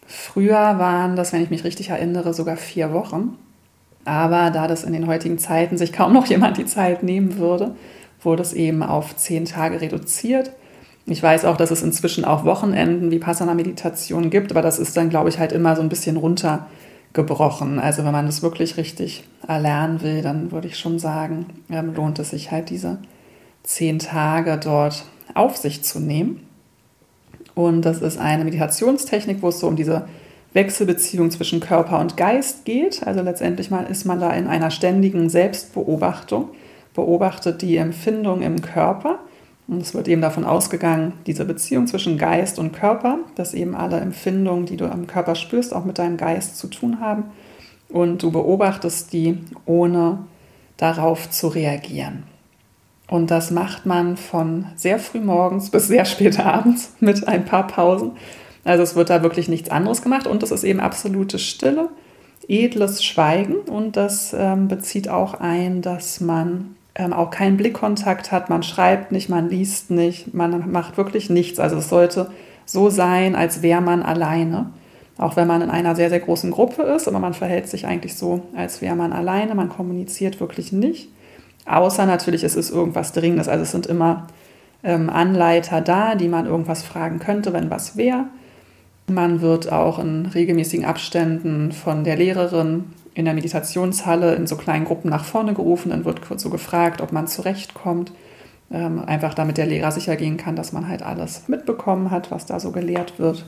[0.08, 3.38] Früher waren das, wenn ich mich richtig erinnere, sogar vier Wochen.
[4.06, 7.76] Aber da das in den heutigen Zeiten sich kaum noch jemand die Zeit nehmen würde,
[8.22, 10.52] wurde es eben auf zehn Tage reduziert.
[11.08, 15.30] Ich weiß auch, dass es inzwischen auch Wochenenden Vipassana-Meditation gibt, aber das ist dann, glaube
[15.30, 16.68] ich, halt immer so ein bisschen runter
[17.16, 17.80] gebrochen.
[17.80, 22.20] Also wenn man das wirklich richtig erlernen will, dann würde ich schon sagen, ähm, lohnt
[22.20, 23.00] es sich halt diese
[23.64, 26.48] zehn Tage dort auf sich zu nehmen.
[27.56, 30.08] Und das ist eine Meditationstechnik, wo es so um diese
[30.54, 33.06] Wechselbeziehung zwischen Körper und Geist geht.
[33.08, 36.50] Also letztendlich mal ist man da in einer ständigen Selbstbeobachtung,
[36.94, 39.20] beobachtet die Empfindung im Körper
[39.68, 44.00] und es wird eben davon ausgegangen, diese Beziehung zwischen Geist und Körper, dass eben alle
[44.00, 47.26] Empfindungen, die du am Körper spürst, auch mit deinem Geist zu tun haben.
[47.90, 50.20] Und du beobachtest die, ohne
[50.78, 52.24] darauf zu reagieren.
[53.08, 57.66] Und das macht man von sehr früh morgens bis sehr spät abends mit ein paar
[57.68, 58.12] Pausen.
[58.64, 61.90] Also es wird da wirklich nichts anderes gemacht und es ist eben absolute Stille,
[62.48, 68.50] edles Schweigen und das ähm, bezieht auch ein, dass man ähm, auch keinen Blickkontakt hat,
[68.50, 71.60] man schreibt nicht, man liest nicht, man macht wirklich nichts.
[71.60, 72.32] Also es sollte
[72.66, 74.72] so sein, als wäre man alleine.
[75.18, 78.16] Auch wenn man in einer sehr, sehr großen Gruppe ist, aber man verhält sich eigentlich
[78.16, 81.10] so, als wäre man alleine, man kommuniziert wirklich nicht.
[81.66, 83.48] Außer natürlich, es ist irgendwas Dringendes.
[83.48, 84.28] Also es sind immer
[84.84, 88.26] ähm, Anleiter da, die man irgendwas fragen könnte, wenn was wäre.
[89.08, 94.86] Man wird auch in regelmäßigen Abständen von der Lehrerin in der Meditationshalle in so kleinen
[94.86, 95.90] Gruppen nach vorne gerufen.
[95.90, 98.12] Dann wird so gefragt, ob man zurechtkommt.
[98.72, 102.46] Ähm, einfach damit der Lehrer sicher gehen kann, dass man halt alles mitbekommen hat, was
[102.46, 103.46] da so gelehrt wird.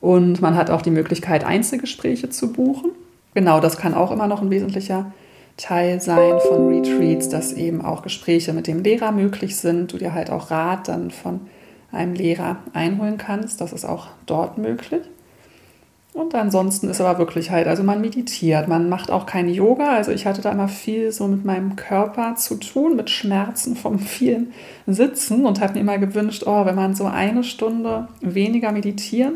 [0.00, 2.90] Und man hat auch die Möglichkeit, Einzelgespräche zu buchen.
[3.34, 5.12] Genau, das kann auch immer noch ein wesentlicher
[5.56, 10.14] Teil sein von Retreats, dass eben auch Gespräche mit dem Lehrer möglich sind, du dir
[10.14, 11.40] halt auch Rat dann von
[11.90, 13.60] einem Lehrer einholen kannst.
[13.60, 15.02] Das ist auch dort möglich.
[16.14, 19.94] Und ansonsten ist aber wirklich halt, also man meditiert, man macht auch kein Yoga.
[19.94, 23.98] Also ich hatte da immer viel so mit meinem Körper zu tun, mit Schmerzen vom
[24.00, 24.52] vielen
[24.86, 29.34] Sitzen und habe mir immer gewünscht, oh, wenn man so eine Stunde weniger meditieren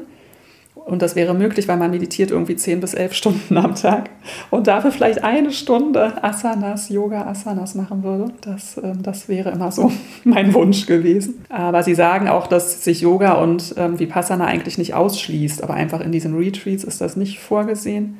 [0.84, 4.10] und das wäre möglich, weil man meditiert irgendwie 10 bis 11 Stunden am Tag
[4.50, 8.32] und dafür vielleicht eine Stunde Asanas, Yoga Asanas machen würde.
[8.40, 9.92] Das, äh, das wäre immer so
[10.24, 11.44] mein Wunsch gewesen.
[11.48, 16.00] Aber sie sagen auch, dass sich Yoga und ähm, Vipassana eigentlich nicht ausschließt, aber einfach
[16.00, 18.18] in diesen Retreats ist das nicht vorgesehen.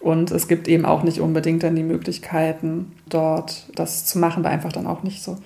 [0.00, 4.52] Und es gibt eben auch nicht unbedingt dann die Möglichkeiten, dort das zu machen, weil
[4.52, 5.36] einfach dann auch nicht so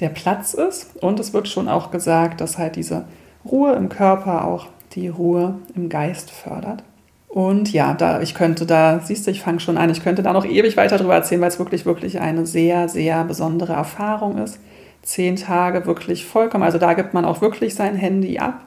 [0.00, 1.02] der Platz ist.
[1.02, 3.04] Und es wird schon auch gesagt, dass halt diese
[3.44, 6.82] Ruhe im Körper auch die Ruhe im Geist fördert.
[7.28, 10.34] Und ja, da ich könnte da, siehst du, ich fange schon an, ich könnte da
[10.34, 14.60] noch ewig weiter drüber erzählen, weil es wirklich, wirklich eine sehr, sehr besondere Erfahrung ist.
[15.00, 18.60] Zehn Tage wirklich vollkommen, also da gibt man auch wirklich sein Handy ab.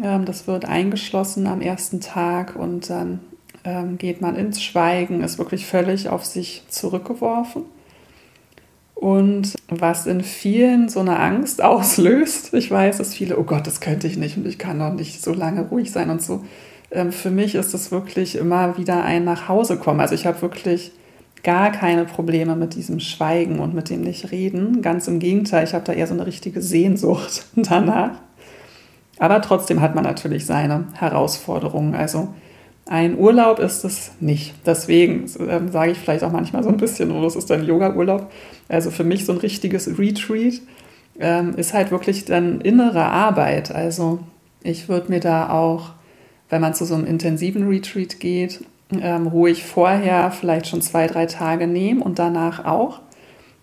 [0.00, 3.18] Ähm, das wird eingeschlossen am ersten Tag und dann
[3.64, 7.64] ähm, geht man ins Schweigen, ist wirklich völlig auf sich zurückgeworfen.
[9.02, 13.80] Und was in vielen so eine Angst auslöst, ich weiß, dass viele, oh Gott, das
[13.80, 16.44] könnte ich nicht und ich kann doch nicht so lange ruhig sein und so.
[16.92, 20.00] Ähm, für mich ist es wirklich immer wieder ein Nachhausekommen.
[20.00, 20.92] Also ich habe wirklich
[21.42, 24.82] gar keine Probleme mit diesem Schweigen und mit dem Nicht-Reden.
[24.82, 28.12] Ganz im Gegenteil, ich habe da eher so eine richtige Sehnsucht danach.
[29.18, 31.96] Aber trotzdem hat man natürlich seine Herausforderungen.
[31.96, 32.28] Also
[32.86, 34.54] ein Urlaub ist es nicht.
[34.66, 38.30] Deswegen ähm, sage ich vielleicht auch manchmal so ein bisschen, oh, das ist ein Yoga-Urlaub.
[38.68, 40.60] Also für mich so ein richtiges Retreat
[41.18, 43.72] ähm, ist halt wirklich dann innere Arbeit.
[43.72, 44.20] Also
[44.62, 45.90] ich würde mir da auch,
[46.48, 48.64] wenn man zu so einem intensiven Retreat geht,
[49.00, 53.00] ähm, ruhig vorher vielleicht schon zwei, drei Tage nehmen und danach auch.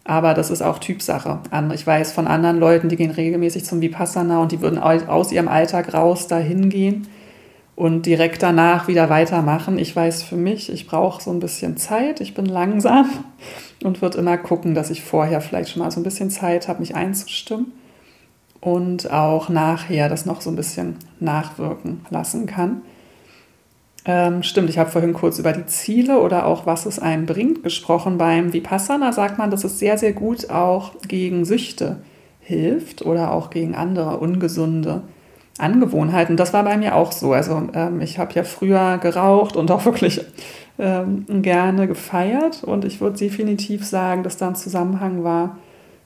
[0.05, 1.39] Aber das ist auch Typsache.
[1.75, 5.47] Ich weiß von anderen Leuten, die gehen regelmäßig zum Vipassana und die würden aus ihrem
[5.47, 7.05] Alltag raus dahin gehen
[7.79, 9.79] und direkt danach wieder weitermachen.
[9.79, 13.09] Ich weiß für mich, ich brauche so ein bisschen Zeit, ich bin langsam
[13.85, 16.81] und würde immer gucken, dass ich vorher vielleicht schon mal so ein bisschen Zeit habe,
[16.81, 17.71] mich einzustimmen
[18.59, 22.81] und auch nachher das noch so ein bisschen nachwirken lassen kann.
[24.03, 27.63] Ähm, stimmt, ich habe vorhin kurz über die Ziele oder auch was es einem bringt
[27.63, 28.17] gesprochen.
[28.17, 32.01] Beim Vipassana sagt man, dass es sehr, sehr gut auch gegen Süchte
[32.41, 35.03] hilft oder auch gegen andere ungesunde
[35.59, 36.37] Angewohnheiten.
[36.37, 37.33] Das war bei mir auch so.
[37.33, 40.21] Also ähm, ich habe ja früher geraucht und auch wirklich
[40.77, 42.63] ähm, gerne gefeiert.
[42.63, 45.57] Und ich würde definitiv sagen, dass da ein Zusammenhang war,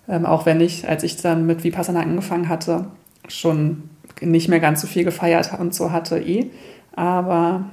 [0.08, 2.86] ähm, auch wenn ich, als ich dann mit Vipassana angefangen hatte,
[3.28, 3.90] schon
[4.22, 6.48] nicht mehr ganz so viel gefeiert und so hatte eh.
[6.96, 7.66] Aber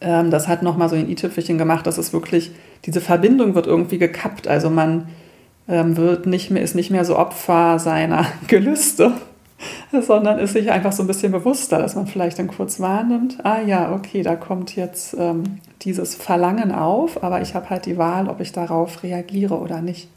[0.00, 2.52] ähm, das hat nochmal so ein i-Tüpfelchen gemacht, dass es wirklich,
[2.84, 4.46] diese Verbindung wird irgendwie gekappt.
[4.46, 5.08] Also man
[5.68, 9.12] ähm, wird nicht mehr, ist nicht mehr so Opfer seiner Gelüste,
[10.00, 13.60] sondern ist sich einfach so ein bisschen bewusster, dass man vielleicht dann kurz wahrnimmt, ah
[13.60, 18.28] ja, okay, da kommt jetzt ähm, dieses Verlangen auf, aber ich habe halt die Wahl,
[18.28, 20.08] ob ich darauf reagiere oder nicht.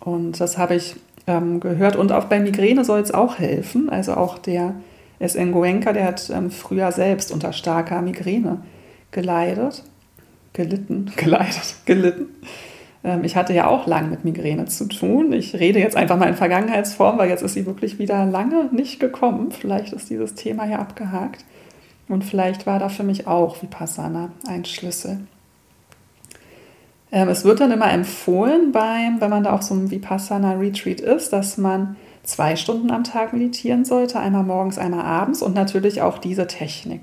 [0.00, 0.96] Und das habe ich
[1.26, 1.96] ähm, gehört.
[1.96, 3.88] Und auch bei Migräne soll es auch helfen.
[3.90, 4.74] Also auch der
[5.18, 5.52] S.N.
[5.52, 8.62] Goenka, der hat ähm, früher selbst unter starker Migräne
[9.10, 9.84] geleidet,
[10.52, 12.26] gelitten, geleidet, gelitten.
[13.04, 15.32] Ähm, ich hatte ja auch lang mit Migräne zu tun.
[15.32, 19.00] Ich rede jetzt einfach mal in Vergangenheitsform, weil jetzt ist sie wirklich wieder lange nicht
[19.00, 19.50] gekommen.
[19.50, 21.44] Vielleicht ist dieses Thema ja abgehakt.
[22.08, 25.20] Und vielleicht war da für mich auch Vipassana ein Schlüssel.
[27.10, 31.32] Ähm, es wird dann immer empfohlen, beim, wenn man da auf so einem Vipassana-Retreat ist,
[31.32, 36.18] dass man zwei Stunden am Tag meditieren sollte, einmal morgens, einmal abends und natürlich auch
[36.18, 37.00] diese Technik.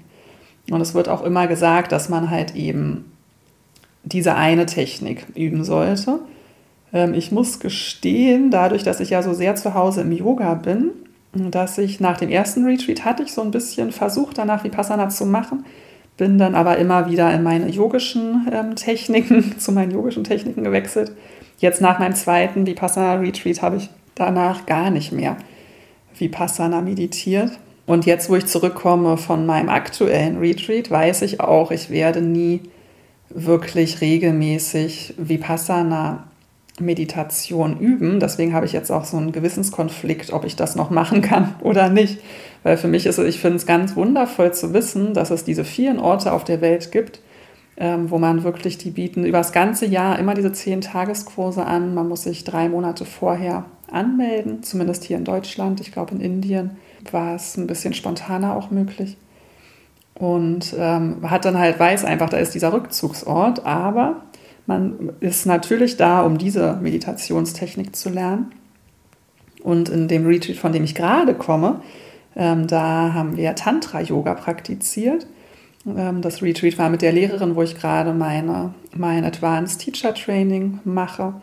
[0.69, 3.11] Und es wird auch immer gesagt, dass man halt eben
[4.05, 6.19] diese eine Technik üben sollte.
[6.93, 10.91] Ähm, ich muss gestehen, dadurch, dass ich ja so sehr zu Hause im Yoga bin,
[11.33, 15.25] dass ich nach dem ersten Retreat hatte ich so ein bisschen versucht, danach Vipassana zu
[15.25, 15.65] machen,
[16.15, 21.11] bin dann aber immer wieder in meine yogischen ähm, Techniken, zu meinen yogischen Techniken gewechselt
[21.59, 25.37] jetzt nach meinem zweiten Vipassana Retreat habe ich danach gar nicht mehr
[26.17, 27.51] Vipassana meditiert.
[27.85, 32.61] Und jetzt, wo ich zurückkomme von meinem aktuellen Retreat, weiß ich auch, ich werde nie
[33.29, 36.25] wirklich regelmäßig Vipassana
[36.79, 38.19] Meditation üben.
[38.19, 41.89] Deswegen habe ich jetzt auch so einen Gewissenskonflikt, ob ich das noch machen kann oder
[41.89, 42.19] nicht.
[42.63, 45.63] Weil für mich ist es, ich finde es ganz wundervoll zu wissen, dass es diese
[45.63, 47.21] vielen Orte auf der Welt gibt,
[47.77, 51.93] ähm, wo man wirklich, die bieten über das ganze Jahr immer diese zehn Tageskurse an.
[51.93, 55.79] Man muss sich drei Monate vorher anmelden, zumindest hier in Deutschland.
[55.79, 56.71] Ich glaube, in Indien
[57.11, 59.15] war es ein bisschen spontaner auch möglich.
[60.17, 64.21] Und ähm, hat dann halt, weiß einfach, da ist dieser Rückzugsort, aber
[64.65, 68.51] man ist natürlich da, um diese Meditationstechnik zu lernen.
[69.61, 71.81] Und in dem Retreat, von dem ich gerade komme,
[72.35, 75.27] ähm, da haben wir Tantra-Yoga praktiziert.
[75.85, 80.79] Ähm, das Retreat war mit der Lehrerin, wo ich gerade meine, mein Advanced Teacher Training
[80.83, 81.33] mache.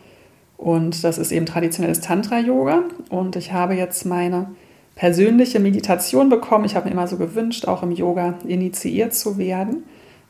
[0.56, 2.84] Und das ist eben traditionelles Tantra-Yoga.
[3.10, 4.48] Und ich habe jetzt meine
[4.94, 6.64] persönliche Meditation bekommen.
[6.64, 9.84] Ich habe mir immer so gewünscht, auch im Yoga initiiert zu werden.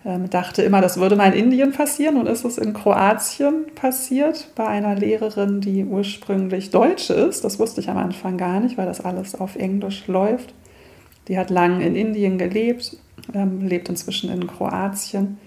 [0.05, 4.49] Ähm, dachte immer, das würde mal in Indien passieren und ist es in Kroatien passiert
[4.57, 7.45] bei einer Lehrerin, die ursprünglich Deutsche ist.
[7.45, 10.55] Das wusste ich am Anfang gar nicht, weil das alles auf Englisch läuft.
[11.29, 12.97] Die hat lange in Indien gelebt,
[13.33, 15.39] ähm, lebt inzwischen in Kroatien.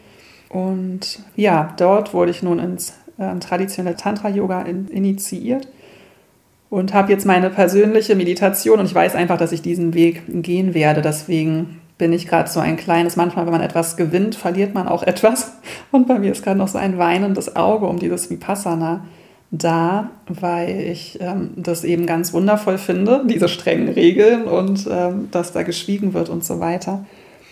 [0.48, 5.68] Und ja, dort wurde ich nun ins äh, traditionelle Tantra-Yoga in, initiiert
[6.76, 10.74] und habe jetzt meine persönliche Meditation und ich weiß einfach, dass ich diesen Weg gehen
[10.74, 11.02] werde.
[11.02, 15.02] Deswegen bin ich gerade so ein kleines, manchmal, wenn man etwas gewinnt, verliert man auch
[15.08, 15.54] etwas.
[15.94, 19.06] Und bei mir ist gerade noch so ein weinendes Auge um dieses Vipassana
[19.52, 25.54] da, weil ich ähm, das eben ganz wundervoll finde, diese strengen Regeln und ähm, dass
[25.54, 27.06] da geschwiegen wird und so weiter.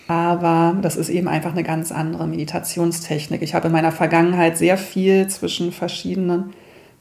[0.06, 3.40] Aber das ist eben einfach eine ganz andere Meditationstechnik.
[3.40, 6.52] Ich habe in meiner Vergangenheit sehr viel zwischen verschiedenen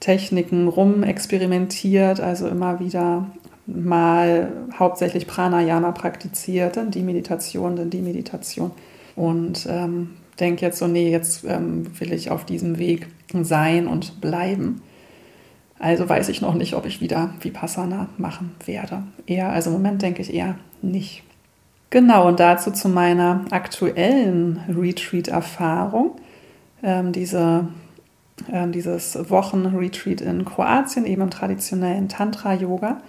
[0.03, 3.25] Techniken rumexperimentiert, also immer wieder
[3.65, 8.71] mal hauptsächlich Pranayama praktiziert, dann die Meditation, dann die Meditation.
[9.15, 10.09] Und ähm,
[10.41, 13.07] denke jetzt so, nee, jetzt ähm, will ich auf diesem Weg
[13.43, 14.81] sein und bleiben.
[15.79, 19.03] Also weiß ich noch nicht, ob ich wieder Vipassana machen werde.
[19.25, 21.23] Eher, also im Moment denke ich eher nicht.
[21.91, 26.17] Genau, und dazu zu meiner aktuellen Retreat-Erfahrung.
[26.83, 27.69] Ähm, diese,
[28.51, 33.01] ähm, dieses Wochenretreat in Kroatien, eben im traditionellen Tantra-Yoga.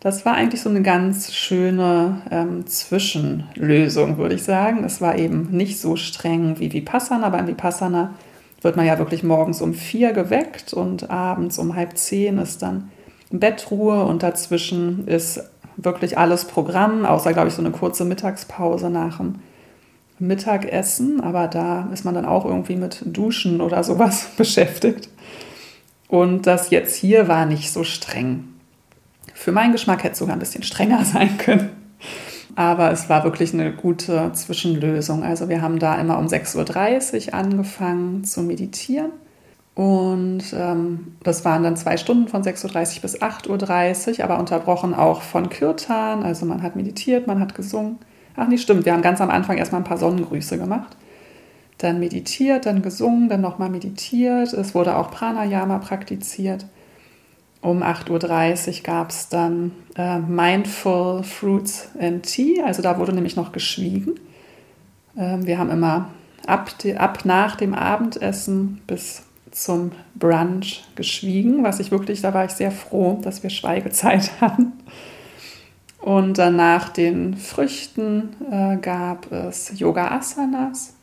[0.00, 4.82] Das war eigentlich so eine ganz schöne ähm, Zwischenlösung, würde ich sagen.
[4.84, 8.14] Es war eben nicht so streng wie Vipassana, aber in Vipassana
[8.62, 12.90] wird man ja wirklich morgens um vier geweckt und abends um halb zehn ist dann
[13.30, 15.42] Bettruhe und dazwischen ist
[15.76, 19.36] wirklich alles Programm, außer, glaube ich, so eine kurze Mittagspause nach dem
[20.20, 21.20] Mittagessen.
[21.20, 25.08] Aber da ist man dann auch irgendwie mit Duschen oder sowas beschäftigt.
[26.08, 28.44] Und das jetzt hier war nicht so streng.
[29.34, 31.70] Für meinen Geschmack hätte es sogar ein bisschen strenger sein können.
[32.56, 35.22] Aber es war wirklich eine gute Zwischenlösung.
[35.22, 39.12] Also wir haben da immer um 6.30 Uhr angefangen zu meditieren.
[39.74, 44.94] Und ähm, das waren dann zwei Stunden von 6.30 Uhr bis 8.30 Uhr, aber unterbrochen
[44.94, 46.22] auch von Kirtan.
[46.22, 47.98] Also man hat meditiert, man hat gesungen.
[48.40, 50.96] Ach nee, stimmt, wir haben ganz am Anfang erstmal ein paar Sonnengrüße gemacht.
[51.76, 54.54] Dann meditiert, dann gesungen, dann nochmal meditiert.
[54.54, 56.64] Es wurde auch Pranayama praktiziert.
[57.60, 63.36] Um 8.30 Uhr gab es dann äh, Mindful Fruits and Tea, also da wurde nämlich
[63.36, 64.18] noch geschwiegen.
[65.18, 66.08] Ähm, wir haben immer
[66.46, 72.46] ab, die, ab nach dem Abendessen bis zum Brunch geschwiegen, was ich wirklich, da war
[72.46, 74.72] ich sehr froh, dass wir Schweigezeit hatten.
[76.00, 80.94] Und dann nach den Früchten äh, gab es Yoga Asanas.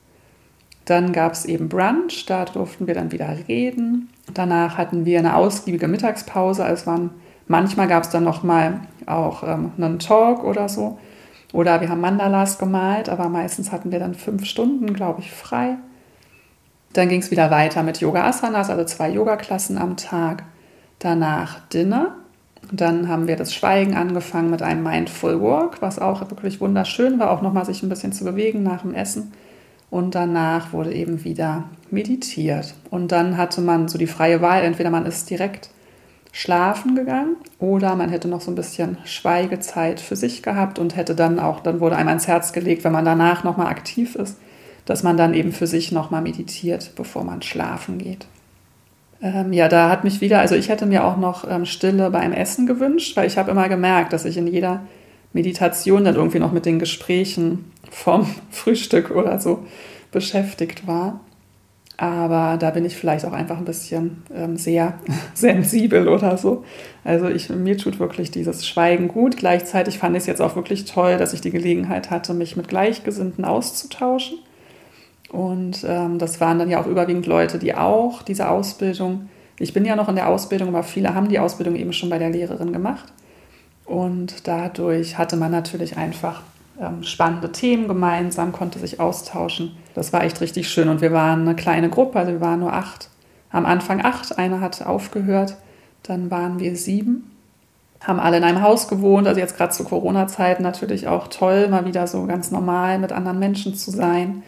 [0.85, 4.09] Dann gab es eben Brunch, da durften wir dann wieder reden.
[4.33, 6.63] Danach hatten wir eine ausgiebige Mittagspause.
[6.63, 7.11] Also waren,
[7.47, 10.97] manchmal gab es dann nochmal auch ähm, einen Talk oder so.
[11.53, 15.77] Oder wir haben Mandalas gemalt, aber meistens hatten wir dann fünf Stunden, glaube ich, frei.
[16.93, 20.43] Dann ging es wieder weiter mit Yoga Asanas, also zwei Yoga-Klassen am Tag.
[20.99, 22.15] Danach Dinner.
[22.71, 27.31] Dann haben wir das Schweigen angefangen mit einem Mindful Walk, was auch wirklich wunderschön war,
[27.31, 29.31] auch nochmal sich ein bisschen zu bewegen nach dem Essen.
[29.89, 32.75] Und danach wurde eben wieder meditiert.
[32.91, 35.69] Und dann hatte man so die freie Wahl, entweder man ist direkt
[36.33, 41.15] schlafen gegangen oder man hätte noch so ein bisschen Schweigezeit für sich gehabt und hätte
[41.15, 44.37] dann auch, dann wurde einem ans Herz gelegt, wenn man danach nochmal aktiv ist,
[44.85, 48.27] dass man dann eben für sich nochmal meditiert, bevor man schlafen geht.
[49.21, 52.33] Ähm, ja, da hat mich wieder, also ich hätte mir auch noch ähm, Stille beim
[52.33, 54.81] Essen gewünscht, weil ich habe immer gemerkt, dass ich in jeder
[55.33, 59.65] Meditation dann irgendwie noch mit den Gesprächen vom Frühstück oder so
[60.11, 61.19] beschäftigt war.
[61.99, 64.99] Aber da bin ich vielleicht auch einfach ein bisschen ähm, sehr
[65.33, 66.63] sensibel oder so.
[67.03, 69.37] Also ich, mir tut wirklich dieses Schweigen gut.
[69.37, 72.67] Gleichzeitig fand ich es jetzt auch wirklich toll, dass ich die Gelegenheit hatte, mich mit
[72.67, 74.37] Gleichgesinnten auszutauschen.
[75.29, 79.85] Und ähm, das waren dann ja auch überwiegend Leute, die auch diese Ausbildung, ich bin
[79.85, 82.71] ja noch in der Ausbildung, aber viele haben die Ausbildung eben schon bei der Lehrerin
[82.71, 83.11] gemacht.
[83.85, 86.41] Und dadurch hatte man natürlich einfach
[86.79, 89.75] ähm, spannende Themen gemeinsam, konnte sich austauschen.
[89.95, 90.89] Das war echt richtig schön.
[90.89, 93.09] Und wir waren eine kleine Gruppe, also wir waren nur acht.
[93.49, 95.55] Am Anfang acht, einer hat aufgehört,
[96.03, 97.31] dann waren wir sieben,
[98.01, 99.27] haben alle in einem Haus gewohnt.
[99.27, 103.39] Also jetzt gerade zu Corona-Zeiten natürlich auch toll, mal wieder so ganz normal mit anderen
[103.39, 104.43] Menschen zu sein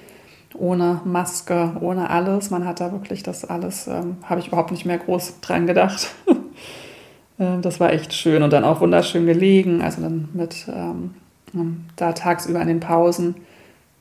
[0.55, 2.49] ohne Maske, ohne alles.
[2.49, 6.13] Man hat da wirklich das alles, ähm, habe ich überhaupt nicht mehr groß dran gedacht.
[7.37, 11.15] äh, das war echt schön und dann auch wunderschön gelegen, also dann mit ähm,
[11.53, 13.35] ähm, da tagsüber in den Pausen.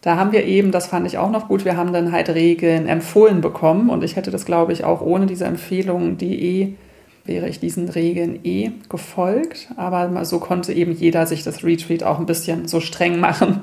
[0.00, 2.86] Da haben wir eben, das fand ich auch noch gut, wir haben dann halt Regeln
[2.86, 6.74] empfohlen bekommen und ich hätte das, glaube ich, auch ohne diese Empfehlungen, die eh
[7.28, 9.68] wäre ich diesen Regeln eh gefolgt.
[9.76, 13.60] Aber so konnte eben jeder sich das Retreat auch ein bisschen so streng machen,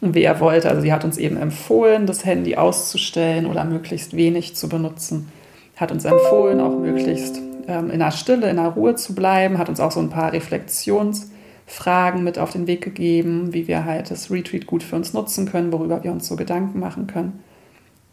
[0.00, 0.68] wie er wollte.
[0.68, 5.30] Also sie hat uns eben empfohlen, das Handy auszustellen oder möglichst wenig zu benutzen.
[5.76, 9.58] Hat uns empfohlen, auch möglichst ähm, in der Stille, in der Ruhe zu bleiben.
[9.58, 14.10] Hat uns auch so ein paar Reflexionsfragen mit auf den Weg gegeben, wie wir halt
[14.10, 17.42] das Retreat gut für uns nutzen können, worüber wir uns so Gedanken machen können.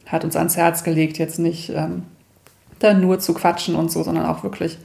[0.05, 2.03] Hat uns ans Herz gelegt, jetzt nicht ähm,
[2.79, 4.77] dann nur zu quatschen und so, sondern auch wirklich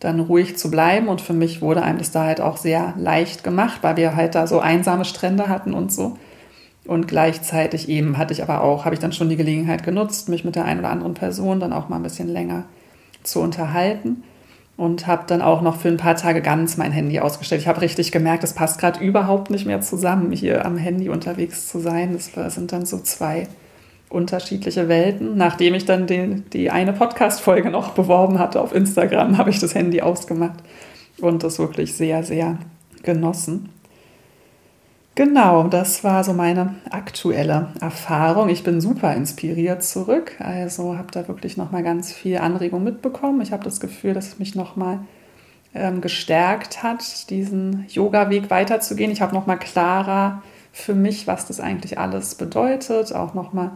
[0.00, 1.08] dann ruhig zu bleiben.
[1.08, 4.34] Und für mich wurde einem das da halt auch sehr leicht gemacht, weil wir halt
[4.34, 6.18] da so einsame Strände hatten und so.
[6.86, 10.44] Und gleichzeitig eben hatte ich aber auch, habe ich dann schon die Gelegenheit genutzt, mich
[10.44, 12.64] mit der einen oder anderen Person dann auch mal ein bisschen länger
[13.22, 14.22] zu unterhalten
[14.76, 17.60] und habe dann auch noch für ein paar Tage ganz mein Handy ausgestellt.
[17.60, 21.68] Ich habe richtig gemerkt, es passt gerade überhaupt nicht mehr zusammen, hier am Handy unterwegs
[21.68, 22.18] zu sein.
[22.34, 23.48] Das sind dann so zwei
[24.08, 25.36] unterschiedliche Welten.
[25.36, 29.74] Nachdem ich dann den, die eine Podcast-Folge noch beworben hatte auf Instagram, habe ich das
[29.74, 30.58] Handy ausgemacht
[31.18, 32.58] und das wirklich sehr, sehr
[33.02, 33.68] genossen.
[35.16, 38.48] Genau, das war so meine aktuelle Erfahrung.
[38.48, 40.32] Ich bin super inspiriert zurück.
[40.40, 43.40] Also habe da wirklich noch mal ganz viel Anregung mitbekommen.
[43.40, 44.98] Ich habe das Gefühl, dass es mich noch mal
[45.72, 49.12] ähm, gestärkt hat, diesen Yoga-Weg weiterzugehen.
[49.12, 50.42] Ich habe noch mal klarer
[50.72, 53.14] für mich, was das eigentlich alles bedeutet.
[53.14, 53.70] Auch noch mal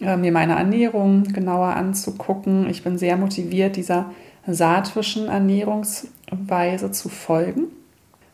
[0.00, 2.68] äh, mir meine Ernährung genauer anzugucken.
[2.68, 4.06] Ich bin sehr motiviert, dieser
[4.44, 7.77] saatwischen Ernährungsweise zu folgen.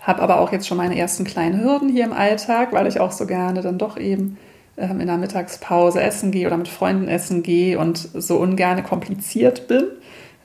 [0.04, 3.10] Habe aber auch jetzt schon meine ersten kleinen Hürden hier im Alltag, weil ich auch
[3.10, 4.36] so gerne dann doch eben
[4.76, 9.66] ähm, in der Mittagspause essen gehe oder mit Freunden essen gehe und so ungern kompliziert
[9.66, 9.84] bin.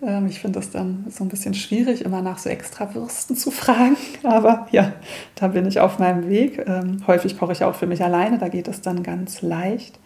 [0.01, 3.51] Ähm, ich finde das dann so ein bisschen schwierig, immer nach so extra Würsten zu
[3.51, 3.97] fragen.
[4.23, 4.93] Aber ja,
[5.35, 6.63] da bin ich auf meinem Weg.
[6.65, 9.99] Ähm, häufig koche ich auch für mich alleine, da geht es dann ganz leicht.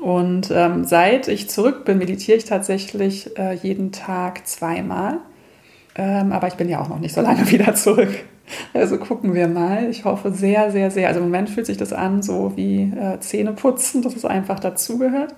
[0.00, 5.18] Und ähm, seit ich zurück bin, meditiere ich tatsächlich äh, jeden Tag zweimal.
[5.96, 8.10] Ähm, aber ich bin ja auch noch nicht so lange wieder zurück.
[8.72, 9.90] Also gucken wir mal.
[9.90, 11.08] Ich hoffe sehr, sehr, sehr.
[11.08, 14.60] Also im Moment fühlt sich das an so wie äh, Zähne putzen, dass es einfach
[14.60, 15.34] dazugehört.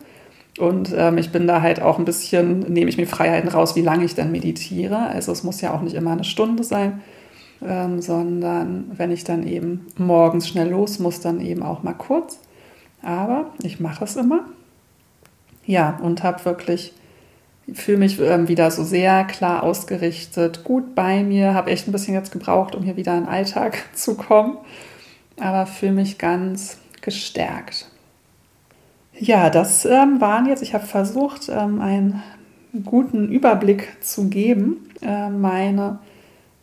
[0.58, 3.82] Und ähm, ich bin da halt auch ein bisschen, nehme ich mir Freiheiten raus, wie
[3.82, 4.98] lange ich dann meditiere.
[4.98, 7.00] Also es muss ja auch nicht immer eine Stunde sein,
[7.64, 12.40] ähm, sondern wenn ich dann eben morgens schnell los muss, dann eben auch mal kurz.
[13.02, 14.40] Aber ich mache es immer.
[15.64, 16.92] Ja, und habe wirklich,
[17.74, 22.14] fühle mich ähm, wieder so sehr klar ausgerichtet, gut bei mir, habe echt ein bisschen
[22.14, 24.56] jetzt gebraucht, um hier wieder in den Alltag zu kommen,
[25.38, 27.86] aber fühle mich ganz gestärkt.
[29.18, 32.22] Ja, das ähm, waren jetzt, ich habe versucht, ähm, einen
[32.84, 35.98] guten Überblick zu geben, äh, meine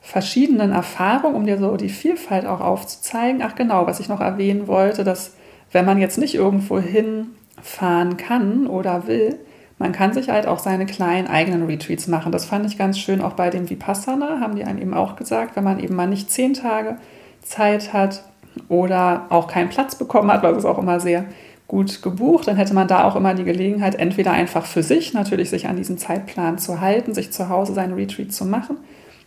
[0.02, 3.42] verschiedenen Erfahrungen, um dir so die Vielfalt auch aufzuzeigen.
[3.42, 5.34] Ach genau, was ich noch erwähnen wollte, dass
[5.72, 9.38] wenn man jetzt nicht irgendwo hinfahren kann oder will,
[9.78, 12.32] man kann sich halt auch seine kleinen eigenen Retreats machen.
[12.32, 15.56] Das fand ich ganz schön, auch bei dem Vipassana haben die einem eben auch gesagt,
[15.56, 16.98] wenn man eben mal nicht zehn Tage
[17.42, 18.24] Zeit hat
[18.70, 21.26] oder auch keinen Platz bekommen hat, weil es auch immer sehr
[21.68, 25.50] gut gebucht, dann hätte man da auch immer die Gelegenheit, entweder einfach für sich natürlich
[25.50, 28.78] sich an diesen Zeitplan zu halten, sich zu Hause seinen Retreat zu machen.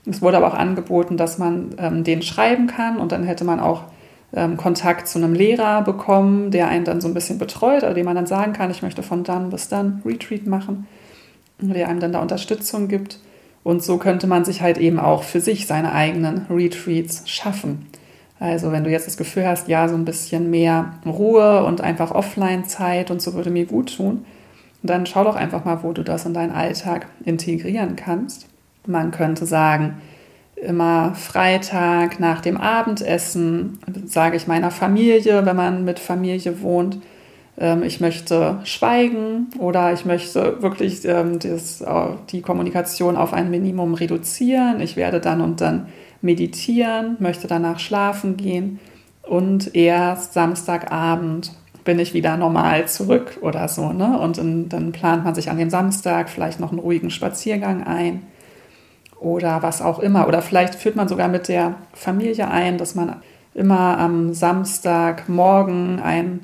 [0.07, 3.61] Es wurde aber auch angeboten, dass man ähm, den schreiben kann und dann hätte man
[3.61, 3.83] auch
[4.59, 8.15] Kontakt zu einem Lehrer bekommen, der einen dann so ein bisschen betreut, oder dem man
[8.15, 10.87] dann sagen kann, ich möchte von dann bis dann Retreat machen,
[11.59, 13.21] der einem dann da Unterstützung gibt.
[13.65, 17.87] Und so könnte man sich halt eben auch für sich seine eigenen Retreats schaffen.
[18.41, 22.13] Also wenn du jetzt das Gefühl hast, ja, so ein bisschen mehr Ruhe und einfach
[22.13, 24.25] Offline-Zeit und so würde mir gut tun,
[24.83, 28.47] dann schau doch einfach mal, wo du das in deinen Alltag integrieren kannst.
[28.87, 29.95] Man könnte sagen,
[30.63, 36.99] immer Freitag nach dem Abendessen, sage ich meiner Familie, wenn man mit Familie wohnt,
[37.59, 41.59] ähm, ich möchte schweigen oder ich möchte wirklich ähm, äh,
[42.31, 44.81] die Kommunikation auf ein Minimum reduzieren.
[44.81, 45.89] Ich werde dann und dann
[46.21, 48.81] meditieren, möchte danach schlafen gehen
[49.23, 51.53] und erst Samstagabend
[51.85, 53.93] bin ich wieder normal zurück oder so.
[53.93, 54.19] Ne?
[54.19, 58.23] Und dann plant man sich an dem Samstag vielleicht noch einen ruhigen Spaziergang ein
[59.21, 60.29] oder was auch immer.
[60.29, 63.17] Oder vielleicht führt man sogar mit der Familie ein, dass man
[63.55, 66.41] immer am Samstagmorgen ein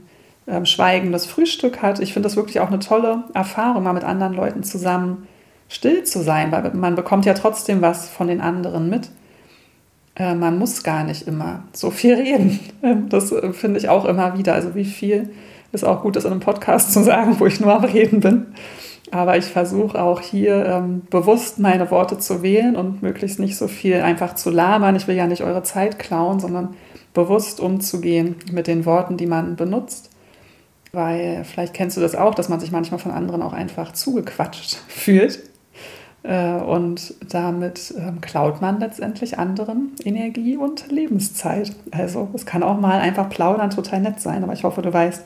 [0.46, 2.00] ähm, schweigendes Frühstück hat.
[2.00, 5.26] Ich finde das wirklich auch eine tolle Erfahrung, mal mit anderen Leuten zusammen
[5.68, 9.10] still zu sein, weil man bekommt ja trotzdem was von den anderen mit.
[10.16, 12.14] Äh, man muss gar nicht immer so viel
[12.82, 13.08] reden.
[13.08, 14.54] Das äh, finde ich auch immer wieder.
[14.54, 15.30] Also wie viel
[15.72, 18.46] ist auch gut, das in einem Podcast zu sagen, wo ich nur am Reden bin.
[19.14, 23.68] Aber ich versuche auch hier ähm, bewusst meine Worte zu wählen und möglichst nicht so
[23.68, 24.96] viel einfach zu labern.
[24.96, 26.74] Ich will ja nicht eure Zeit klauen, sondern
[27.12, 30.10] bewusst umzugehen mit den Worten, die man benutzt.
[30.90, 34.74] Weil vielleicht kennst du das auch, dass man sich manchmal von anderen auch einfach zugequatscht
[34.88, 35.38] fühlt.
[36.24, 41.72] Äh, und damit ähm, klaut man letztendlich anderen Energie und Lebenszeit.
[41.92, 45.22] Also es kann auch mal einfach plaudern total nett sein, aber ich hoffe, du weißt,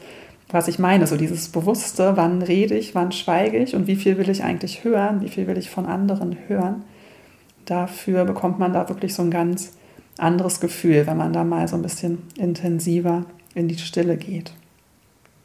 [0.50, 1.06] was ich meine.
[1.06, 4.84] So dieses Bewusste, wann rede ich, wann schweige ich und wie viel will ich eigentlich
[4.84, 6.84] hören, wie viel will ich von anderen hören.
[7.64, 9.72] Dafür bekommt man da wirklich so ein ganz
[10.16, 13.24] anderes Gefühl, wenn man da mal so ein bisschen intensiver
[13.54, 14.52] in die Stille geht.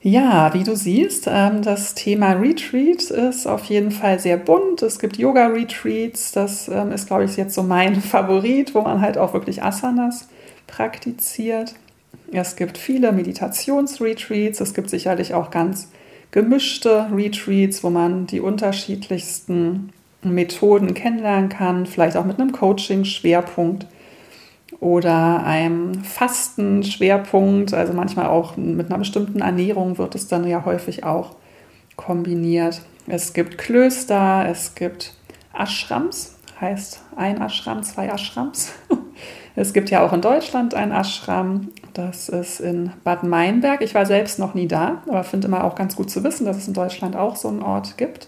[0.05, 4.81] Ja, wie du siehst, ähm, das Thema Retreat ist auf jeden Fall sehr bunt.
[4.81, 9.17] Es gibt Yoga-Retreats, das ähm, ist, glaube ich, jetzt so mein Favorit, wo man halt
[9.17, 10.27] auch wirklich Asanas
[10.67, 11.75] praktiziert.
[12.31, 15.89] Es gibt viele Meditationsretreats, es gibt sicherlich auch ganz
[16.31, 19.91] gemischte Retreats, wo man die unterschiedlichsten
[20.23, 23.85] Methoden kennenlernen kann, vielleicht auch mit einem Coaching-Schwerpunkt
[24.79, 31.03] oder einem Fastenschwerpunkt, also manchmal auch mit einer bestimmten Ernährung wird es dann ja häufig
[31.03, 31.35] auch
[31.95, 32.81] kombiniert.
[33.07, 35.13] Es gibt Klöster, es gibt
[35.53, 38.73] Ashrams, heißt ein Ashram, zwei Ashrams.
[39.55, 43.81] Es gibt ja auch in Deutschland ein Ashram, das ist in Bad Meinberg.
[43.81, 46.57] Ich war selbst noch nie da, aber finde immer auch ganz gut zu wissen, dass
[46.57, 48.27] es in Deutschland auch so einen Ort gibt.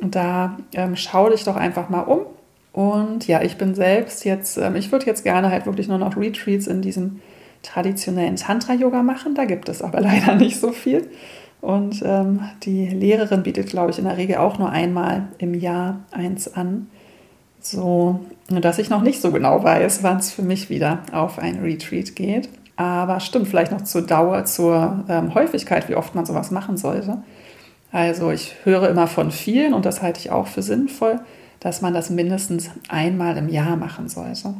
[0.00, 2.20] Und da ähm, schau dich doch einfach mal um
[2.76, 6.14] und ja, ich bin selbst jetzt, ähm, ich würde jetzt gerne halt wirklich nur noch
[6.14, 7.22] Retreats in diesem
[7.62, 9.34] traditionellen Tantra-Yoga machen.
[9.34, 11.08] Da gibt es aber leider nicht so viel.
[11.62, 16.00] Und ähm, die Lehrerin bietet, glaube ich, in der Regel auch nur einmal im Jahr
[16.10, 16.90] eins an.
[17.70, 21.60] So, dass ich noch nicht so genau weiß, wann es für mich wieder auf ein
[21.60, 22.48] Retreat geht.
[22.76, 27.18] Aber stimmt, vielleicht noch zur Dauer, zur ähm, Häufigkeit, wie oft man sowas machen sollte.
[27.92, 31.20] Also ich höre immer von vielen und das halte ich auch für sinnvoll
[31.60, 34.54] dass man das mindestens einmal im Jahr machen sollte.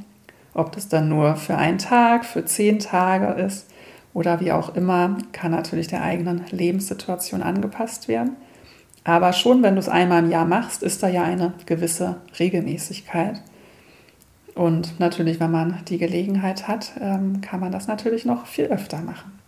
[0.55, 3.69] Ob das dann nur für einen Tag, für zehn Tage ist
[4.15, 8.37] oder wie auch immer, kann natürlich der eigenen Lebenssituation angepasst werden.
[9.07, 13.41] Aber schon, wenn du es einmal im Jahr machst, ist da ja eine gewisse Regelmäßigkeit.
[14.57, 19.01] Und natürlich, wenn man die Gelegenheit hat, ähm, kann man das natürlich noch viel öfter
[19.03, 19.39] machen.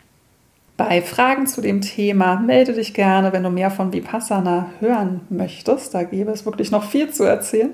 [0.76, 5.92] Bei Fragen zu dem Thema melde dich gerne, wenn du mehr von Vipassana hören möchtest.
[5.92, 7.70] Da gäbe es wirklich noch viel zu erzählen.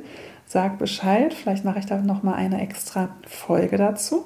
[0.47, 4.24] Sag Bescheid, vielleicht mache ich da noch mal eine extra Folge dazu.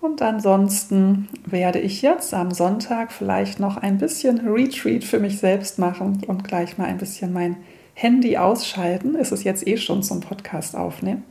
[0.00, 5.78] Und ansonsten werde ich jetzt am Sonntag vielleicht noch ein bisschen Retreat für mich selbst
[5.78, 7.56] machen und gleich mal ein bisschen mein
[7.92, 9.14] Handy ausschalten.
[9.14, 11.24] Ist es jetzt eh schon zum Podcast aufnehmen.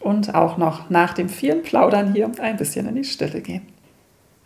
[0.00, 3.62] Und auch noch nach dem vielen Plaudern hier ein bisschen in die Stille gehen.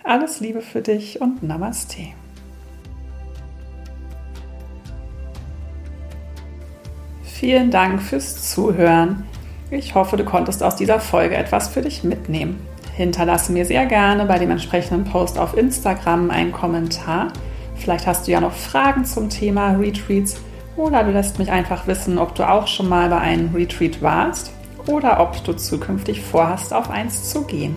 [0.05, 2.03] Alles Liebe für dich und Namaste.
[7.25, 9.25] Vielen Dank fürs Zuhören.
[9.71, 12.76] Ich hoffe, du konntest aus dieser Folge etwas für dich mitnehmen.
[12.97, 17.28] Hinterlasse mir sehr gerne bei dem entsprechenden Post auf Instagram einen Kommentar.
[17.74, 20.40] Vielleicht hast du ja noch Fragen zum Thema Retreats
[20.78, 24.51] oder du lässt mich einfach wissen, ob du auch schon mal bei einem Retreat warst
[24.86, 27.76] oder ob du zukünftig vorhast, auf eins zu gehen.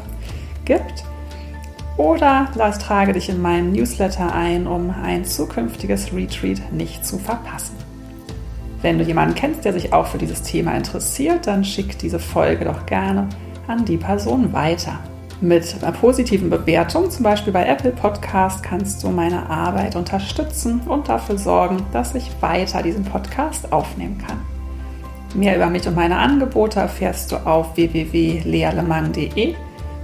[0.65, 1.05] gibt.
[2.01, 2.49] Oder
[2.79, 7.77] trage dich in meinen Newsletter ein, um ein zukünftiges Retreat nicht zu verpassen.
[8.81, 12.65] Wenn du jemanden kennst, der sich auch für dieses Thema interessiert, dann schick diese Folge
[12.65, 13.29] doch gerne
[13.67, 14.99] an die Person weiter.
[15.43, 21.11] Mit einer positiven Bewertung, zum Beispiel bei Apple Podcast, kannst du meine Arbeit unterstützen und
[21.11, 24.39] dafür sorgen, dass ich weiter diesen Podcast aufnehmen kann.
[25.35, 29.55] Mehr über mich und meine Angebote erfährst du auf www.lealemang.de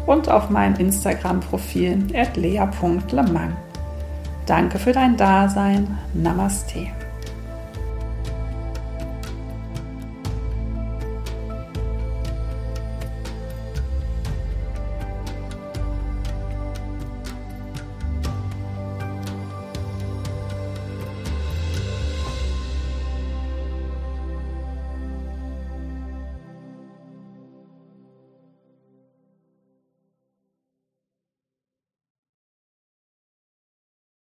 [0.06, 3.56] und auf meinem Instagram-Profil lea.lemang.
[4.46, 5.98] Danke für dein Dasein.
[6.14, 6.86] Namaste.